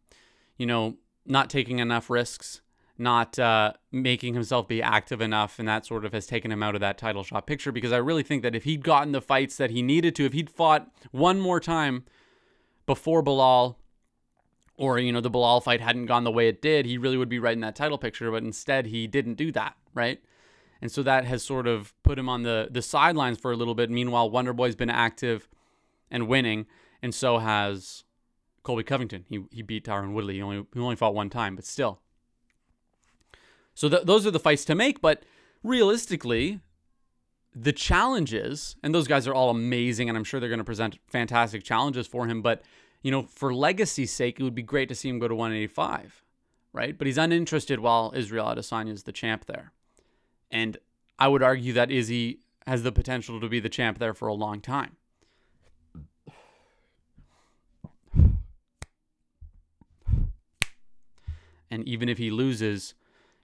you 0.57 0.67
know, 0.67 0.97
not 1.25 1.51
taking 1.51 1.79
enough 1.79 2.11
risks, 2.11 2.61
not 2.97 3.39
uh, 3.39 3.73
making 3.93 4.35
himself 4.35 4.69
be 4.69 4.83
active 4.83 5.21
enough, 5.21 5.59
and 5.59 5.69
that 5.69 5.87
sort 5.87 6.05
of 6.05 6.13
has 6.13 6.27
taken 6.27 6.51
him 6.51 6.63
out 6.63 6.75
of 6.75 6.81
that 6.81 6.99
title 6.99 7.23
shot 7.23 7.47
picture. 7.47 7.73
Because 7.73 7.93
I 7.93 7.99
really 7.99 8.23
think 8.23 8.43
that 8.43 8.55
if 8.55 8.65
he'd 8.65 8.85
gotten 8.85 9.13
the 9.13 9.21
fights 9.21 9.57
that 9.57 9.71
he 9.71 9.83
needed 9.83 10.15
to, 10.17 10.25
if 10.25 10.33
he'd 10.33 10.51
fought 10.51 10.91
one 11.11 11.41
more 11.41 11.61
time 11.61 12.05
before 12.87 13.23
Belal, 13.23 13.77
or 14.77 14.99
you 14.99 15.13
know 15.13 15.21
the 15.21 15.31
Belal 15.31 15.63
fight 15.63 15.81
hadn't 15.81 16.07
gone 16.07 16.25
the 16.25 16.31
way 16.31 16.49
it 16.49 16.61
did, 16.61 16.87
he 16.87 16.99
really 16.99 17.17
would 17.17 17.29
be 17.29 17.39
right 17.39 17.55
in 17.55 17.61
that 17.61 17.77
title 17.77 17.99
picture. 17.99 18.31
But 18.31 18.43
instead, 18.43 18.87
he 18.87 19.07
didn't 19.07 19.35
do 19.35 19.53
that, 19.53 19.77
right? 19.95 20.21
And 20.81 20.93
so 20.93 21.03
that 21.03 21.25
has 21.25 21.43
sort 21.43 21.67
of 21.67 21.93
put 22.03 22.19
him 22.19 22.29
on 22.29 22.43
the 22.43 22.69
the 22.71 22.83
sidelines 22.83 23.39
for 23.39 23.53
a 23.53 23.57
little 23.57 23.75
bit. 23.75 23.91
Meanwhile, 23.91 24.31
Wonder 24.31 24.53
Boy's 24.53 24.77
been 24.77 24.91
active 24.91 25.49
and 26.11 26.29
winning, 26.29 26.67
and 27.03 27.15
so 27.15 27.39
has 27.39 28.05
Colby 28.63 28.85
Covington. 28.85 29.25
He 29.29 29.45
he 29.51 29.63
beat 29.63 29.85
Tyron 29.85 30.13
Woodley. 30.13 30.35
He 30.35 30.43
only 30.43 30.67
he 30.73 30.81
only 30.81 30.97
fought 30.97 31.15
one 31.15 31.31
time, 31.31 31.57
but 31.57 31.65
still. 31.65 32.01
So 33.75 33.89
th- 33.89 34.05
those 34.05 34.27
are 34.27 34.31
the 34.31 34.41
fights 34.41 34.65
to 34.67 34.75
make, 34.75 35.01
but 35.01 35.23
realistically, 35.63 36.61
the 37.55 37.73
challenges, 37.73 38.77
and 38.83 38.95
those 38.95 39.07
guys 39.07 39.27
are 39.27 39.35
all 39.35 39.51
amazing, 39.51 40.09
and 40.09 40.19
I'm 40.19 40.25
sure 40.25 40.41
they're 40.41 40.49
going 40.49 40.59
to 40.59 40.65
present 40.65 40.99
fantastic 41.07 41.63
challenges 41.65 42.07
for 42.07 42.27
him. 42.27 42.43
But 42.43 42.63
you 43.03 43.11
know, 43.11 43.23
for 43.23 43.55
legacy's 43.55 44.13
sake, 44.13 44.41
it 44.41 44.43
would 44.43 44.55
be 44.55 44.63
great 44.63 44.89
to 44.89 44.95
see 44.95 45.09
him 45.09 45.19
go 45.19 45.29
to 45.29 45.35
185, 45.35 46.25
right? 46.73 46.97
But 46.97 47.07
he's 47.07 47.19
uninterested 47.19 47.81
while 47.81 48.13
Israel 48.15 48.47
Adesanya 48.47 48.93
is 48.93 49.05
the 49.05 49.13
champ 49.13 49.47
there. 49.47 49.73
And 50.51 50.79
I 51.19 51.29
would 51.29 51.43
argue 51.43 51.73
that 51.75 51.91
Izzy 51.91 52.41
has 52.67 52.83
the 52.83 52.93
potential 52.93 53.41
to 53.41 53.49
be 53.49 53.61
the 53.61 53.69
champ 53.69 53.99
there 53.99 54.15
for 54.15 54.29
a 54.29 54.35
long 54.35 54.61
time. 54.61 54.97
And 61.71 61.87
even 61.87 62.09
if 62.09 62.19
he 62.19 62.31
loses, 62.31 62.95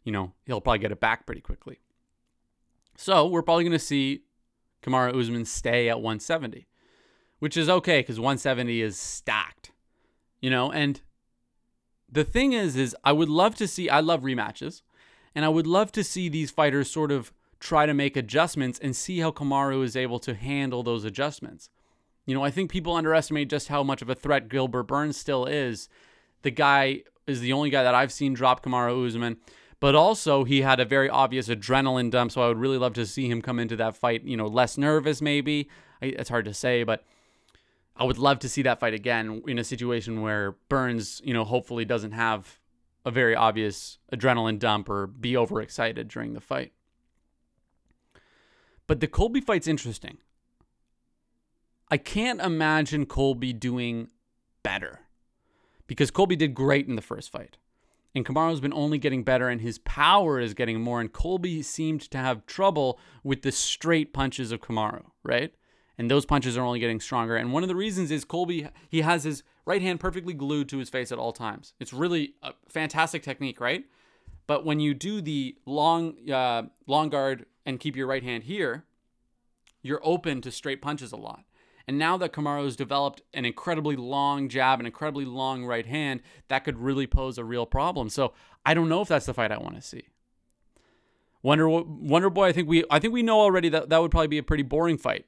you 0.02 0.12
know, 0.12 0.32
he'll 0.46 0.60
probably 0.60 0.78
get 0.78 0.92
it 0.92 1.00
back 1.00 1.26
pretty 1.26 1.40
quickly. 1.40 1.78
So 2.96 3.26
we're 3.26 3.42
probably 3.42 3.64
going 3.64 3.72
to 3.72 3.78
see 3.78 4.22
Kamaru 4.82 5.18
Usman 5.18 5.44
stay 5.44 5.88
at 5.88 5.96
170, 5.96 6.66
which 7.38 7.56
is 7.56 7.68
okay 7.68 8.00
because 8.00 8.20
170 8.20 8.80
is 8.80 8.98
stacked, 8.98 9.72
you 10.40 10.50
know. 10.50 10.70
And 10.70 11.00
the 12.10 12.24
thing 12.24 12.52
is, 12.52 12.76
is 12.76 12.96
I 13.04 13.12
would 13.12 13.28
love 13.28 13.56
to 13.56 13.66
see. 13.66 13.88
I 13.88 14.00
love 14.00 14.22
rematches. 14.22 14.82
And 15.34 15.44
I 15.44 15.48
would 15.48 15.66
love 15.66 15.90
to 15.92 16.04
see 16.04 16.28
these 16.28 16.50
fighters 16.50 16.90
sort 16.90 17.10
of 17.10 17.32
try 17.60 17.86
to 17.86 17.94
make 17.94 18.16
adjustments 18.16 18.78
and 18.78 18.94
see 18.94 19.18
how 19.18 19.30
Kamaru 19.30 19.82
is 19.82 19.96
able 19.96 20.18
to 20.20 20.34
handle 20.34 20.82
those 20.82 21.04
adjustments. 21.04 21.70
You 22.26 22.34
know, 22.34 22.44
I 22.44 22.50
think 22.50 22.70
people 22.70 22.94
underestimate 22.94 23.50
just 23.50 23.68
how 23.68 23.82
much 23.82 24.02
of 24.02 24.08
a 24.08 24.14
threat 24.14 24.48
Gilbert 24.48 24.84
Burns 24.84 25.16
still 25.16 25.46
is. 25.46 25.88
The 26.42 26.50
guy 26.50 27.02
is 27.26 27.40
the 27.40 27.52
only 27.52 27.70
guy 27.70 27.82
that 27.82 27.94
I've 27.94 28.12
seen 28.12 28.34
drop 28.34 28.62
Kamaru 28.62 29.06
Usman, 29.06 29.38
but 29.80 29.94
also 29.94 30.44
he 30.44 30.60
had 30.62 30.78
a 30.78 30.84
very 30.84 31.08
obvious 31.08 31.48
adrenaline 31.48 32.10
dump. 32.10 32.32
So 32.32 32.42
I 32.42 32.48
would 32.48 32.58
really 32.58 32.78
love 32.78 32.94
to 32.94 33.06
see 33.06 33.28
him 33.28 33.42
come 33.42 33.58
into 33.58 33.76
that 33.76 33.96
fight, 33.96 34.24
you 34.24 34.36
know, 34.36 34.46
less 34.46 34.78
nervous 34.78 35.20
maybe. 35.20 35.68
It's 36.00 36.30
hard 36.30 36.44
to 36.44 36.54
say, 36.54 36.82
but 36.82 37.04
I 37.96 38.04
would 38.04 38.18
love 38.18 38.40
to 38.40 38.48
see 38.48 38.62
that 38.62 38.80
fight 38.80 38.94
again 38.94 39.42
in 39.46 39.58
a 39.58 39.64
situation 39.64 40.20
where 40.20 40.56
Burns, 40.68 41.22
you 41.24 41.32
know, 41.32 41.44
hopefully 41.44 41.84
doesn't 41.84 42.12
have 42.12 42.58
a 43.04 43.10
very 43.10 43.36
obvious 43.36 43.98
adrenaline 44.12 44.58
dump 44.58 44.88
or 44.88 45.06
be 45.06 45.36
overexcited 45.36 46.08
during 46.08 46.32
the 46.32 46.40
fight. 46.40 46.72
But 48.86 49.00
the 49.00 49.06
Colby 49.06 49.40
fight's 49.40 49.68
interesting. 49.68 50.18
I 51.90 51.96
can't 51.96 52.40
imagine 52.40 53.06
Colby 53.06 53.52
doing 53.52 54.08
better 54.62 55.00
because 55.86 56.10
Colby 56.10 56.36
did 56.36 56.54
great 56.54 56.88
in 56.88 56.96
the 56.96 57.02
first 57.02 57.30
fight. 57.30 57.56
And 58.14 58.24
Kamaru's 58.24 58.60
been 58.60 58.72
only 58.72 58.98
getting 58.98 59.24
better 59.24 59.48
and 59.48 59.60
his 59.60 59.78
power 59.78 60.38
is 60.38 60.54
getting 60.54 60.80
more. 60.80 61.00
And 61.00 61.12
Colby 61.12 61.62
seemed 61.62 62.00
to 62.10 62.18
have 62.18 62.46
trouble 62.46 62.98
with 63.22 63.42
the 63.42 63.52
straight 63.52 64.12
punches 64.12 64.52
of 64.52 64.60
Kamaru, 64.60 65.02
right? 65.22 65.52
And 65.98 66.10
those 66.10 66.24
punches 66.24 66.56
are 66.56 66.62
only 66.62 66.78
getting 66.78 67.00
stronger. 67.00 67.36
And 67.36 67.52
one 67.52 67.62
of 67.62 67.68
the 67.68 67.76
reasons 67.76 68.10
is 68.10 68.24
Colby, 68.24 68.68
he 68.88 69.00
has 69.02 69.24
his 69.24 69.42
right 69.66 69.82
hand 69.82 70.00
perfectly 70.00 70.34
glued 70.34 70.68
to 70.70 70.78
his 70.78 70.90
face 70.90 71.12
at 71.12 71.18
all 71.18 71.32
times. 71.32 71.72
It's 71.80 71.92
really 71.92 72.34
a 72.42 72.52
fantastic 72.68 73.22
technique, 73.22 73.60
right? 73.60 73.84
But 74.46 74.64
when 74.64 74.80
you 74.80 74.94
do 74.94 75.20
the 75.20 75.56
long 75.66 76.30
uh, 76.30 76.64
long 76.86 77.08
guard 77.08 77.46
and 77.64 77.80
keep 77.80 77.96
your 77.96 78.06
right 78.06 78.22
hand 78.22 78.44
here, 78.44 78.84
you're 79.82 80.00
open 80.02 80.40
to 80.42 80.50
straight 80.50 80.82
punches 80.82 81.12
a 81.12 81.16
lot. 81.16 81.44
And 81.86 81.98
now 81.98 82.16
that 82.16 82.34
has 82.34 82.76
developed 82.76 83.20
an 83.34 83.44
incredibly 83.44 83.94
long 83.94 84.48
jab, 84.48 84.80
an 84.80 84.86
incredibly 84.86 85.26
long 85.26 85.64
right 85.64 85.84
hand, 85.84 86.22
that 86.48 86.64
could 86.64 86.78
really 86.78 87.06
pose 87.06 87.36
a 87.36 87.44
real 87.44 87.66
problem. 87.66 88.08
So 88.08 88.32
I 88.64 88.72
don't 88.72 88.88
know 88.88 89.02
if 89.02 89.08
that's 89.08 89.26
the 89.26 89.34
fight 89.34 89.52
I 89.52 89.58
want 89.58 89.74
to 89.76 89.82
see. 89.82 90.08
Wonder 91.42 91.68
Wonder 91.68 92.30
Boy, 92.30 92.46
I 92.46 92.52
think 92.52 92.68
we 92.68 92.84
I 92.90 92.98
think 92.98 93.12
we 93.12 93.22
know 93.22 93.40
already 93.40 93.68
that 93.68 93.90
that 93.90 94.00
would 94.00 94.10
probably 94.10 94.28
be 94.28 94.38
a 94.38 94.42
pretty 94.42 94.62
boring 94.62 94.96
fight 94.96 95.26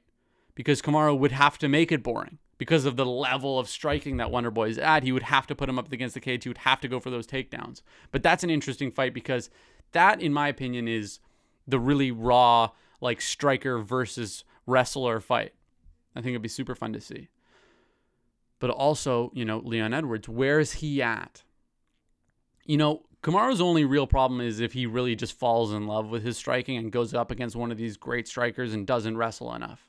because 0.55 0.81
Kamaru 0.81 1.17
would 1.17 1.31
have 1.31 1.59
to 1.59 1.67
make 1.67 1.91
it 1.91 2.01
boring 2.01 2.39
because 2.57 2.85
of 2.85 2.95
the 2.95 3.05
level 3.05 3.59
of 3.59 3.69
striking 3.69 4.17
that 4.17 4.31
Wonder 4.31 4.51
Boy 4.51 4.69
is 4.69 4.77
at. 4.77 5.03
He 5.03 5.11
would 5.11 5.23
have 5.23 5.47
to 5.47 5.55
put 5.55 5.69
him 5.69 5.77
up 5.77 5.91
against 5.91 6.13
the 6.13 6.19
cage. 6.19 6.43
He 6.43 6.49
would 6.49 6.59
have 6.59 6.81
to 6.81 6.87
go 6.87 6.99
for 6.99 7.09
those 7.09 7.27
takedowns. 7.27 7.81
But 8.11 8.23
that's 8.23 8.43
an 8.43 8.49
interesting 8.49 8.91
fight 8.91 9.13
because 9.13 9.49
that, 9.91 10.21
in 10.21 10.33
my 10.33 10.47
opinion, 10.47 10.87
is 10.87 11.19
the 11.67 11.79
really 11.79 12.11
raw, 12.11 12.71
like 13.01 13.21
striker 13.21 13.79
versus 13.79 14.43
wrestler 14.65 15.19
fight. 15.19 15.53
I 16.15 16.21
think 16.21 16.31
it'd 16.31 16.41
be 16.41 16.49
super 16.49 16.75
fun 16.75 16.93
to 16.93 17.01
see. 17.01 17.29
But 18.59 18.71
also, 18.71 19.31
you 19.35 19.45
know, 19.45 19.59
Leon 19.59 19.93
Edwards, 19.93 20.27
where 20.27 20.59
is 20.59 20.73
he 20.73 21.01
at? 21.01 21.43
You 22.65 22.77
know, 22.77 23.03
Kamaru's 23.21 23.61
only 23.61 23.85
real 23.85 24.07
problem 24.07 24.41
is 24.41 24.59
if 24.59 24.73
he 24.73 24.85
really 24.85 25.15
just 25.15 25.37
falls 25.37 25.73
in 25.73 25.85
love 25.85 26.09
with 26.09 26.23
his 26.23 26.37
striking 26.37 26.77
and 26.77 26.91
goes 26.91 27.13
up 27.13 27.29
against 27.29 27.55
one 27.55 27.71
of 27.71 27.77
these 27.77 27.97
great 27.97 28.27
strikers 28.27 28.73
and 28.73 28.87
doesn't 28.87 29.17
wrestle 29.17 29.53
enough. 29.53 29.87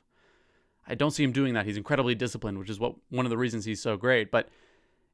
I 0.89 0.95
don't 0.95 1.11
see 1.11 1.23
him 1.23 1.31
doing 1.31 1.53
that. 1.53 1.65
He's 1.65 1.77
incredibly 1.77 2.15
disciplined, 2.15 2.57
which 2.57 2.69
is 2.69 2.79
what 2.79 2.95
one 3.09 3.25
of 3.25 3.29
the 3.29 3.37
reasons 3.37 3.65
he's 3.65 3.81
so 3.81 3.95
great. 3.95 4.31
But 4.31 4.49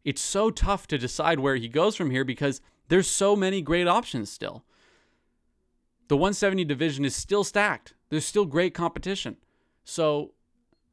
it's 0.04 0.22
so 0.22 0.50
tough 0.50 0.88
to 0.88 0.98
decide 0.98 1.40
where 1.40 1.56
he 1.56 1.68
goes 1.68 1.96
from 1.96 2.12
here 2.12 2.24
because 2.24 2.62
there's 2.88 3.10
so 3.10 3.36
many 3.36 3.62
great 3.62 3.88
options 3.88 4.32
still. 4.32 4.64
The 6.08 6.16
170 6.16 6.64
division 6.66 7.04
is 7.04 7.16
still 7.16 7.44
stacked. 7.44 7.96
There's 8.10 8.26
still 8.26 8.46
great 8.46 8.74
competition. 8.74 9.38
So, 9.84 10.34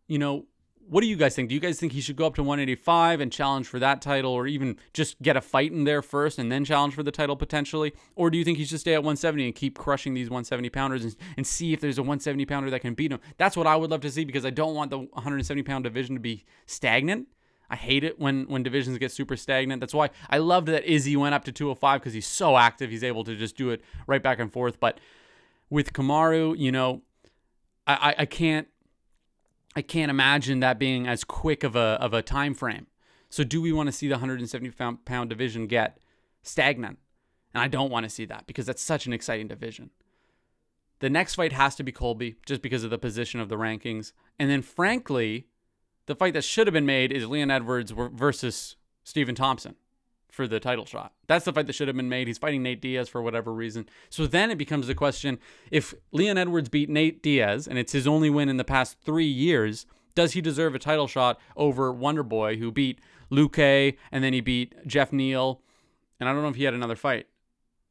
you 0.09 0.19
know, 0.19 0.47
what 0.93 1.01
do 1.01 1.07
you 1.07 1.17
guys 1.17 1.35
think? 1.35 1.49
Do 1.49 1.55
you 1.55 1.61
guys 1.61 1.81
think 1.81 1.93
he 1.93 2.03
should 2.03 2.17
go 2.17 2.27
up 2.27 2.35
to 2.35 2.43
185 2.43 3.23
and 3.23 3.33
challenge 3.33 3.67
for 3.67 3.79
that 3.79 4.03
title, 4.03 4.31
or 4.31 4.47
even 4.47 4.77
just 4.93 5.21
get 5.23 5.39
a 5.39 5.41
fight 5.41 5.73
in 5.73 5.85
there 5.85 6.03
first 6.03 6.39
and 6.39 6.53
then 6.53 6.67
challenge 6.67 6.93
for 6.95 7.03
the 7.03 7.11
title 7.11 7.35
potentially? 7.35 7.95
Or 8.15 8.31
do 8.31 8.37
you 8.37 8.45
think 8.45 8.59
he 8.59 8.67
should 8.67 8.79
stay 8.79 8.93
at 8.93 8.99
170 8.99 9.47
and 9.47 9.55
keep 9.55 9.79
crushing 9.79 10.13
these 10.13 10.29
170 10.29 10.69
pounders 10.69 11.03
and, 11.03 11.17
and 11.39 11.47
see 11.47 11.73
if 11.73 11.81
there's 11.81 11.97
a 11.97 12.03
170 12.03 12.45
pounder 12.45 12.69
that 12.69 12.81
can 12.81 12.93
beat 12.93 13.11
him? 13.11 13.21
That's 13.39 13.57
what 13.57 13.67
I 13.67 13.75
would 13.75 13.91
love 13.91 14.03
to 14.03 14.11
see 14.11 14.27
because 14.27 14.45
I 14.45 14.51
don't 14.51 14.75
want 14.75 14.91
the 14.91 14.99
170 14.99 15.63
pound 15.63 15.85
division 15.85 16.15
to 16.15 16.21
be 16.21 16.45
stagnant. 16.67 17.27
I 17.71 17.77
hate 17.77 18.05
it 18.05 18.21
when 18.21 18.45
when 18.49 18.63
divisions 18.63 18.99
get 18.99 19.13
super 19.13 19.35
stagnant. 19.35 19.81
That's 19.81 19.95
why 19.95 20.11
I 20.29 20.39
loved 20.39 20.69
that 20.69 20.85
Izzy 20.85 21.17
went 21.17 21.35
up 21.35 21.45
to 21.45 21.53
205 21.53 22.01
because 22.01 22.13
he's 22.13 22.27
so 22.27 22.59
active. 22.59 22.91
He's 22.91 23.03
able 23.03 23.25
to 23.25 23.35
just 23.35 23.57
do 23.57 23.71
it 23.71 23.83
right 24.07 24.23
back 24.23 24.39
and 24.39 24.53
forth. 24.53 24.79
But 24.79 25.01
with 25.71 25.95
Kamaru, 25.95 26.59
you 26.59 26.71
know, 26.71 27.01
I, 27.87 27.95
I, 27.95 28.15
I 28.19 28.27
can't 28.27 28.69
I 29.75 29.83
can't 29.83 30.11
imagine 30.11 30.61
that 30.61 30.79
being 30.79 31.07
as 31.07 31.25
quick 31.25 31.65
of 31.65 31.77
a 31.77 31.99
of 32.01 32.13
a 32.13 32.23
time 32.23 32.55
frame. 32.55 32.87
So 33.29 33.45
do 33.45 33.63
we 33.63 33.73
want 33.73 33.87
to 33.89 33.93
see 33.93 34.09
the 34.09 34.15
170 34.15 34.71
pound 35.05 35.31
division 35.31 35.67
get 35.67 35.99
stagnant? 36.43 36.99
And 37.55 37.63
I 37.63 37.69
don't 37.69 37.91
want 37.91 38.05
to 38.05 38.11
see 38.11 38.25
that 38.27 38.47
because 38.47 38.67
that's 38.67 38.83
such 38.83 39.07
an 39.07 39.13
exciting 39.13 39.49
division. 39.49 39.91
The 41.01 41.11
next 41.11 41.35
fight 41.35 41.53
has 41.53 41.75
to 41.77 41.83
be 41.83 41.93
Colby 41.93 42.37
just 42.47 42.63
because 42.63 42.85
of 42.85 42.91
the 42.91 42.99
position 42.99 43.41
of 43.41 43.49
the 43.49 43.57
rankings. 43.57 44.13
And 44.39 44.49
then, 44.49 44.63
frankly, 44.63 45.49
the 46.07 46.15
fight 46.15 46.35
that 46.35 46.45
should 46.45 46.67
have 46.67 46.75
been 46.75 46.87
made 46.87 47.11
is 47.11 47.27
Leon 47.27 47.51
Edwards 47.51 47.91
versus 47.91 48.77
Stephen 49.03 49.35
Thompson 49.35 49.75
for 50.33 50.49
the 50.49 50.59
title 50.59 50.87
shot. 50.87 51.13
That's 51.27 51.45
the 51.45 51.53
fight 51.53 51.67
that 51.67 51.75
should 51.75 51.89
have 51.89 51.97
been 51.97 52.09
made. 52.09 52.27
He's 52.27 52.39
fighting 52.39 52.63
Nate 52.63 52.81
Diaz 52.81 53.07
for 53.07 53.21
whatever 53.21 53.53
reason. 53.53 53.87
So 54.09 54.27
then 54.27 54.51
it 54.51 54.57
becomes 54.57 54.87
the 54.87 54.95
question 54.95 55.39
if 55.71 55.93
Leon 56.11 56.39
Edwards 56.39 56.71
beat 56.71 56.89
Nate 56.89 57.23
Diaz 57.23 57.69
and 57.69 57.79
it's 57.79 57.93
his 57.93 58.07
only 58.07 58.31
win 58.31 58.49
in 58.49 58.57
the 58.57 58.65
past 58.65 58.97
three 59.05 59.27
years, 59.27 59.85
does 60.15 60.33
he 60.33 60.41
deserve 60.41 60.75
a 60.75 60.79
title 60.79 61.07
shot 61.07 61.39
over 61.55 61.93
Wonder 61.93 62.23
Boy, 62.23 62.57
who 62.57 62.73
beat 62.73 62.99
Luque 63.31 63.99
and 64.11 64.25
then 64.25 64.33
he 64.33 64.41
beat 64.41 64.75
Geoff 64.87 65.13
Neal? 65.13 65.61
And 66.19 66.27
I 66.27 66.33
don't 66.33 66.41
know 66.41 66.49
if 66.49 66.57
he 66.57 66.65
had 66.65 66.73
another 66.73 66.97
fight. 66.97 67.27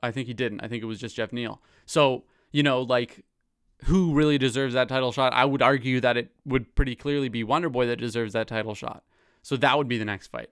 I 0.02 0.10
think 0.10 0.26
he 0.26 0.34
didn't. 0.34 0.62
I 0.62 0.68
think 0.68 0.82
it 0.82 0.88
was 0.88 1.00
just 1.00 1.16
Geoff 1.16 1.32
Neal. 1.32 1.62
So, 1.86 2.24
you 2.52 2.64
know, 2.64 2.82
like 2.82 3.24
who 3.84 4.16
really 4.16 4.40
deserves 4.40 4.74
that 4.74 4.90
title 4.90 5.12
shot? 5.12 5.32
I 5.34 5.46
would 5.46 5.62
argue 5.62 6.02
that 6.02 6.18
it 6.18 6.32
would 6.44 6.74
pretty 6.74 6.96
clearly 6.96 7.30
be 7.30 7.44
Wonder 7.44 7.70
Boy 7.70 7.86
that 7.86 7.98
deserves 7.98 8.34
that 8.34 8.48
title 8.48 8.74
shot. 8.74 9.04
So 9.44 9.58
that 9.58 9.78
would 9.78 9.88
be 9.88 10.00
the 10.00 10.06
next 10.06 10.28
fight. 10.28 10.50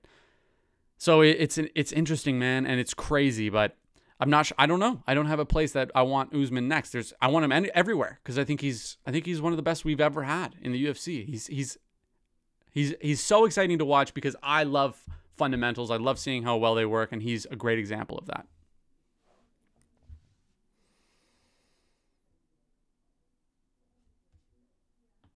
So 1.00 1.22
it's 1.22 1.58
it's 1.58 1.94
interesting, 1.94 2.38
man, 2.38 2.66
and 2.66 2.78
it's 2.78 2.94
crazy, 2.94 3.50
but 3.50 3.78
I'm 4.20 4.30
not. 4.30 4.48
Sure, 4.48 4.56
I 4.60 4.66
don't 4.66 4.82
know. 4.82 5.02
I 5.08 5.14
don't 5.14 5.28
have 5.28 5.40
a 5.40 5.46
place 5.46 5.72
that 5.72 5.90
I 5.96 6.02
want 6.02 6.36
Usman 6.36 6.68
next. 6.68 6.92
There's 6.92 7.14
I 7.22 7.30
want 7.30 7.46
him 7.46 7.54
any, 7.54 7.70
everywhere 7.74 8.20
because 8.22 8.38
I 8.38 8.44
think 8.44 8.60
he's 8.60 8.98
I 9.08 9.12
think 9.12 9.26
he's 9.26 9.42
one 9.42 9.54
of 9.54 9.58
the 9.58 9.64
best 9.64 9.86
we've 9.86 10.02
ever 10.02 10.24
had 10.24 10.58
in 10.62 10.74
the 10.74 10.86
UFC. 10.86 11.26
He's 11.26 11.48
he's 11.48 11.78
he's 12.70 12.94
he's 13.00 13.22
so 13.22 13.46
exciting 13.46 13.78
to 13.78 13.86
watch 13.86 14.14
because 14.14 14.36
I 14.44 14.64
love 14.64 15.02
fundamentals. 15.38 15.90
I 15.90 15.96
love 15.96 16.20
seeing 16.20 16.44
how 16.44 16.58
well 16.58 16.76
they 16.76 16.86
work, 16.86 17.14
and 17.14 17.24
he's 17.24 17.46
a 17.46 17.56
great 17.56 17.80
example 17.80 18.18
of 18.18 18.26
that. 18.26 18.46